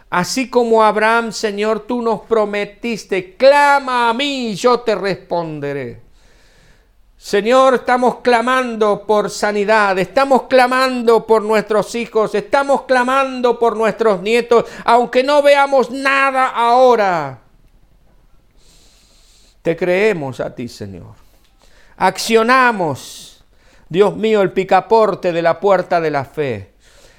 Así 0.09 0.49
como 0.49 0.83
Abraham, 0.83 1.31
Señor, 1.31 1.81
tú 1.81 2.01
nos 2.01 2.21
prometiste, 2.21 3.35
clama 3.35 4.09
a 4.09 4.13
mí 4.13 4.49
y 4.49 4.55
yo 4.55 4.79
te 4.81 4.95
responderé. 4.95 6.05
Señor, 7.17 7.73
estamos 7.73 8.17
clamando 8.17 9.03
por 9.07 9.31
sanidad, 9.31 9.97
estamos 9.97 10.43
clamando 10.43 11.25
por 11.25 11.41
nuestros 11.41 11.95
hijos, 11.95 12.35
estamos 12.35 12.83
clamando 12.83 13.57
por 13.57 13.75
nuestros 13.75 14.21
nietos, 14.21 14.65
aunque 14.83 15.23
no 15.23 15.41
veamos 15.41 15.89
nada 15.89 16.49
ahora. 16.49 17.39
Te 19.63 19.75
creemos 19.75 20.39
a 20.39 20.53
ti, 20.53 20.67
Señor. 20.67 21.15
Accionamos, 21.97 23.43
Dios 23.89 24.15
mío, 24.15 24.43
el 24.43 24.51
picaporte 24.51 25.31
de 25.31 25.41
la 25.41 25.59
puerta 25.59 25.99
de 25.99 26.11
la 26.11 26.25
fe. 26.25 26.75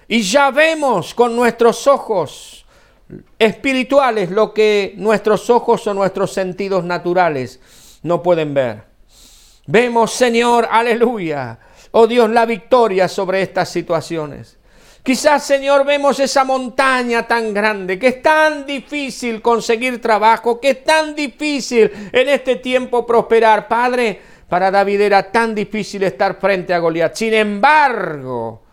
Y 0.07 0.23
ya 0.23 0.53
vemos 0.53 1.15
con 1.15 1.35
nuestros 1.35 1.89
ojos 1.89 2.56
espirituales 3.39 4.31
lo 4.31 4.53
que 4.53 4.95
nuestros 4.97 5.49
ojos 5.51 5.87
o 5.87 5.95
nuestros 5.95 6.33
sentidos 6.33 6.85
naturales 6.85 7.61
no 8.03 8.23
pueden 8.23 8.55
ver. 8.55 8.85
Vemos, 9.67 10.13
Señor, 10.13 10.69
aleluya, 10.71 11.59
oh 11.93 12.07
Dios, 12.07 12.31
la 12.31 12.47
victoria 12.47 13.09
sobre 13.09 13.43
estas 13.43 13.69
situaciones. 13.69 14.57
Quizás, 15.03 15.45
Señor, 15.45 15.87
vemos 15.87 16.19
esa 16.19 16.43
montaña 16.43 17.29
tan 17.29 17.55
grande, 17.55 17.97
que 17.97 18.09
es 18.09 18.23
tan 18.23 18.67
difícil 18.67 19.41
conseguir 19.41 20.01
trabajo, 20.01 20.61
que 20.61 20.71
es 20.71 20.85
tan 20.85 21.15
difícil 21.15 21.91
en 22.11 22.29
este 22.29 22.57
tiempo 22.57 23.07
prosperar. 23.07 23.69
Padre, 23.69 24.21
para 24.49 24.69
David 24.71 25.03
era 25.03 25.31
tan 25.31 25.55
difícil 25.55 26.03
estar 26.03 26.41
frente 26.41 26.75
a 26.75 26.81
Goliat. 26.81 27.15
Sin 27.15 27.35
embargo, 27.35 28.65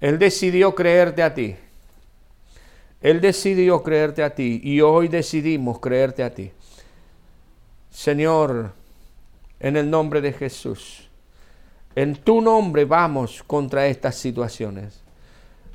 él 0.00 0.20
decidió 0.20 0.72
creerte 0.72 1.24
a 1.24 1.34
ti. 1.34 1.56
Él 3.06 3.20
decidió 3.20 3.84
creerte 3.84 4.24
a 4.24 4.34
ti 4.34 4.60
y 4.64 4.80
hoy 4.80 5.06
decidimos 5.06 5.78
creerte 5.78 6.24
a 6.24 6.34
ti. 6.34 6.50
Señor, 7.88 8.72
en 9.60 9.76
el 9.76 9.88
nombre 9.88 10.20
de 10.20 10.32
Jesús, 10.32 11.08
en 11.94 12.16
tu 12.16 12.40
nombre 12.40 12.84
vamos 12.84 13.44
contra 13.46 13.86
estas 13.86 14.16
situaciones. 14.16 15.02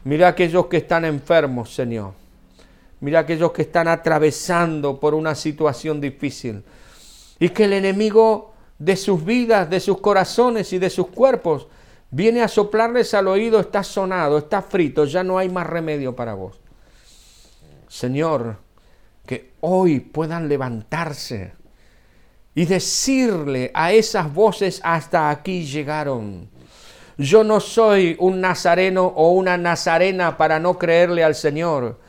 Mira 0.03 0.27
aquellos 0.27 0.65
que 0.65 0.75
están 0.75 1.05
enfermos, 1.05 1.73
Señor. 1.73 2.15
Mira 2.99 3.19
aquellos 3.19 3.53
que 3.53 3.61
están 3.61 3.87
atravesando 3.87 4.99
por 4.99 5.13
una 5.13 5.33
situación 5.33 6.01
difícil. 6.01 6.61
Y 7.39 7.47
que 7.47 7.63
el 7.63 7.71
enemigo 7.71 8.51
de 8.77 8.97
sus 8.97 9.23
vidas, 9.23 9.69
de 9.69 9.79
sus 9.79 10.01
corazones 10.01 10.73
y 10.73 10.79
de 10.79 10.89
sus 10.89 11.07
cuerpos 11.07 11.69
viene 12.09 12.41
a 12.41 12.49
soplarles 12.49 13.13
al 13.13 13.29
oído, 13.29 13.61
está 13.61 13.83
sonado, 13.83 14.37
está 14.37 14.61
frito, 14.61 15.05
ya 15.05 15.23
no 15.23 15.37
hay 15.37 15.47
más 15.47 15.65
remedio 15.65 16.13
para 16.13 16.33
vos. 16.33 16.60
Señor, 17.91 18.55
que 19.25 19.51
hoy 19.59 19.99
puedan 19.99 20.47
levantarse 20.47 21.51
y 22.55 22.63
decirle 22.63 23.69
a 23.73 23.91
esas 23.91 24.33
voces 24.33 24.79
hasta 24.81 25.29
aquí 25.29 25.65
llegaron. 25.65 26.49
Yo 27.17 27.43
no 27.43 27.59
soy 27.59 28.15
un 28.17 28.39
nazareno 28.39 29.07
o 29.07 29.31
una 29.31 29.57
nazarena 29.57 30.37
para 30.37 30.57
no 30.57 30.77
creerle 30.77 31.21
al 31.21 31.35
Señor. 31.35 31.99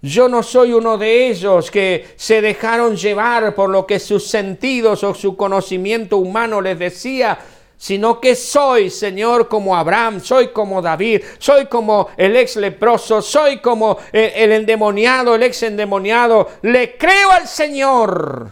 Yo 0.00 0.28
no 0.28 0.40
soy 0.44 0.72
uno 0.72 0.98
de 0.98 1.26
ellos 1.26 1.68
que 1.68 2.14
se 2.14 2.40
dejaron 2.40 2.94
llevar 2.96 3.56
por 3.56 3.70
lo 3.70 3.88
que 3.88 3.98
sus 3.98 4.28
sentidos 4.28 5.02
o 5.02 5.14
su 5.14 5.36
conocimiento 5.36 6.18
humano 6.18 6.60
les 6.60 6.78
decía, 6.78 7.40
sino 7.84 8.18
que 8.18 8.34
soy, 8.34 8.88
Señor, 8.88 9.46
como 9.46 9.76
Abraham, 9.76 10.18
soy 10.18 10.48
como 10.48 10.80
David, 10.80 11.20
soy 11.36 11.66
como 11.66 12.08
el 12.16 12.34
ex 12.34 12.56
leproso, 12.56 13.20
soy 13.20 13.58
como 13.58 13.98
el, 14.10 14.52
endemoniado, 14.52 15.34
el 15.34 15.42
ex 15.42 15.64
endemoniado. 15.64 16.48
Le 16.62 16.96
creo 16.96 17.30
al 17.30 17.46
Señor 17.46 18.50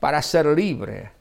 para 0.00 0.20
ser 0.20 0.46
libre. 0.46 1.12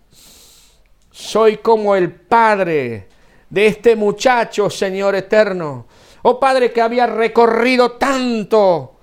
Soy 1.12 1.58
como 1.58 1.96
el 1.96 2.12
Padre 2.12 3.10
de 3.48 3.68
este 3.68 3.96
muchacho, 3.96 4.68
Señor 4.72 5.14
eterno. 5.14 5.86
Oh 6.24 6.40
Padre 6.40 6.72
que 6.72 6.82
había 6.82 7.06
recorrido 7.06 7.92
tanto, 7.92 8.96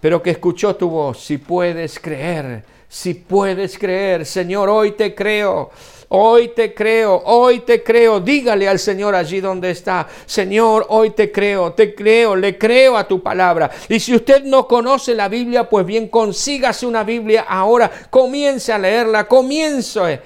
pero 0.00 0.22
que 0.22 0.30
escuchó 0.30 0.76
tu 0.76 0.88
voz. 0.88 1.22
Si 1.22 1.36
puedes 1.36 2.00
creer, 2.00 2.64
si 2.88 3.12
puedes 3.12 3.78
creer, 3.78 4.24
Señor, 4.24 4.70
hoy 4.70 4.92
te 4.92 5.14
creo. 5.14 5.70
Hoy 6.14 6.48
te 6.48 6.74
creo, 6.74 7.22
hoy 7.24 7.60
te 7.60 7.82
creo. 7.82 8.20
Dígale 8.20 8.68
al 8.68 8.78
Señor 8.78 9.14
allí 9.14 9.40
donde 9.40 9.70
está. 9.70 10.06
Señor, 10.26 10.84
hoy 10.90 11.12
te 11.12 11.32
creo, 11.32 11.72
te 11.72 11.94
creo, 11.94 12.36
le 12.36 12.58
creo 12.58 12.98
a 12.98 13.08
tu 13.08 13.22
palabra. 13.22 13.70
Y 13.88 13.98
si 13.98 14.14
usted 14.14 14.44
no 14.44 14.68
conoce 14.68 15.14
la 15.14 15.28
Biblia, 15.28 15.70
pues 15.70 15.86
bien, 15.86 16.08
consígase 16.08 16.84
una 16.84 17.02
Biblia 17.02 17.46
ahora. 17.48 17.90
Comience 18.10 18.70
a 18.70 18.78
leerla, 18.78 19.26
comience 19.26 20.20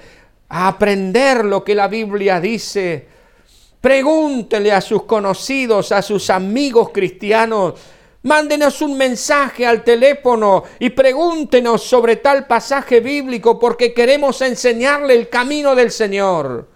a 0.49 0.67
aprender 0.67 1.45
lo 1.45 1.63
que 1.63 1.73
la 1.73 1.87
Biblia 1.87 2.41
dice. 2.41 3.07
Pregúntele 3.79 4.73
a 4.73 4.81
sus 4.81 5.03
conocidos, 5.03 5.93
a 5.93 6.01
sus 6.01 6.29
amigos 6.29 6.89
cristianos. 6.93 7.75
Mándenos 8.23 8.81
un 8.81 8.97
mensaje 8.97 9.65
al 9.65 9.83
teléfono 9.83 10.63
y 10.79 10.89
pregúntenos 10.89 11.83
sobre 11.83 12.17
tal 12.17 12.47
pasaje 12.47 12.99
bíblico 12.99 13.59
porque 13.59 13.93
queremos 13.93 14.41
enseñarle 14.41 15.13
el 15.13 15.29
camino 15.29 15.75
del 15.75 15.91
Señor. 15.91 16.67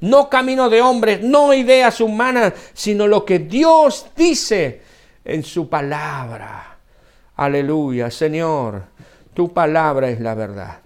No 0.00 0.28
camino 0.28 0.68
de 0.68 0.82
hombres, 0.82 1.22
no 1.22 1.54
ideas 1.54 2.00
humanas, 2.00 2.52
sino 2.74 3.06
lo 3.06 3.24
que 3.24 3.40
Dios 3.40 4.06
dice 4.16 4.82
en 5.24 5.42
su 5.42 5.68
palabra. 5.68 6.78
Aleluya, 7.36 8.10
Señor, 8.10 8.82
tu 9.34 9.52
palabra 9.52 10.08
es 10.08 10.20
la 10.20 10.34
verdad. 10.34 10.80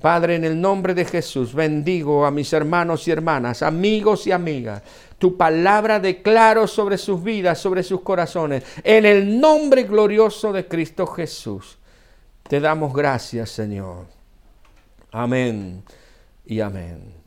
Padre, 0.00 0.34
en 0.34 0.44
el 0.44 0.60
nombre 0.60 0.94
de 0.94 1.04
Jesús, 1.04 1.54
bendigo 1.54 2.26
a 2.26 2.32
mis 2.32 2.52
hermanos 2.52 3.06
y 3.06 3.12
hermanas, 3.12 3.62
amigos 3.62 4.26
y 4.26 4.32
amigas. 4.32 4.82
Tu 5.22 5.36
palabra 5.36 6.00
declaro 6.00 6.66
sobre 6.66 6.98
sus 6.98 7.22
vidas, 7.22 7.56
sobre 7.56 7.84
sus 7.84 8.00
corazones. 8.00 8.64
En 8.82 9.06
el 9.06 9.40
nombre 9.40 9.84
glorioso 9.84 10.52
de 10.52 10.66
Cristo 10.66 11.06
Jesús. 11.06 11.78
Te 12.42 12.58
damos 12.58 12.92
gracias, 12.92 13.50
Señor. 13.50 14.06
Amén 15.12 15.84
y 16.44 16.58
amén. 16.58 17.21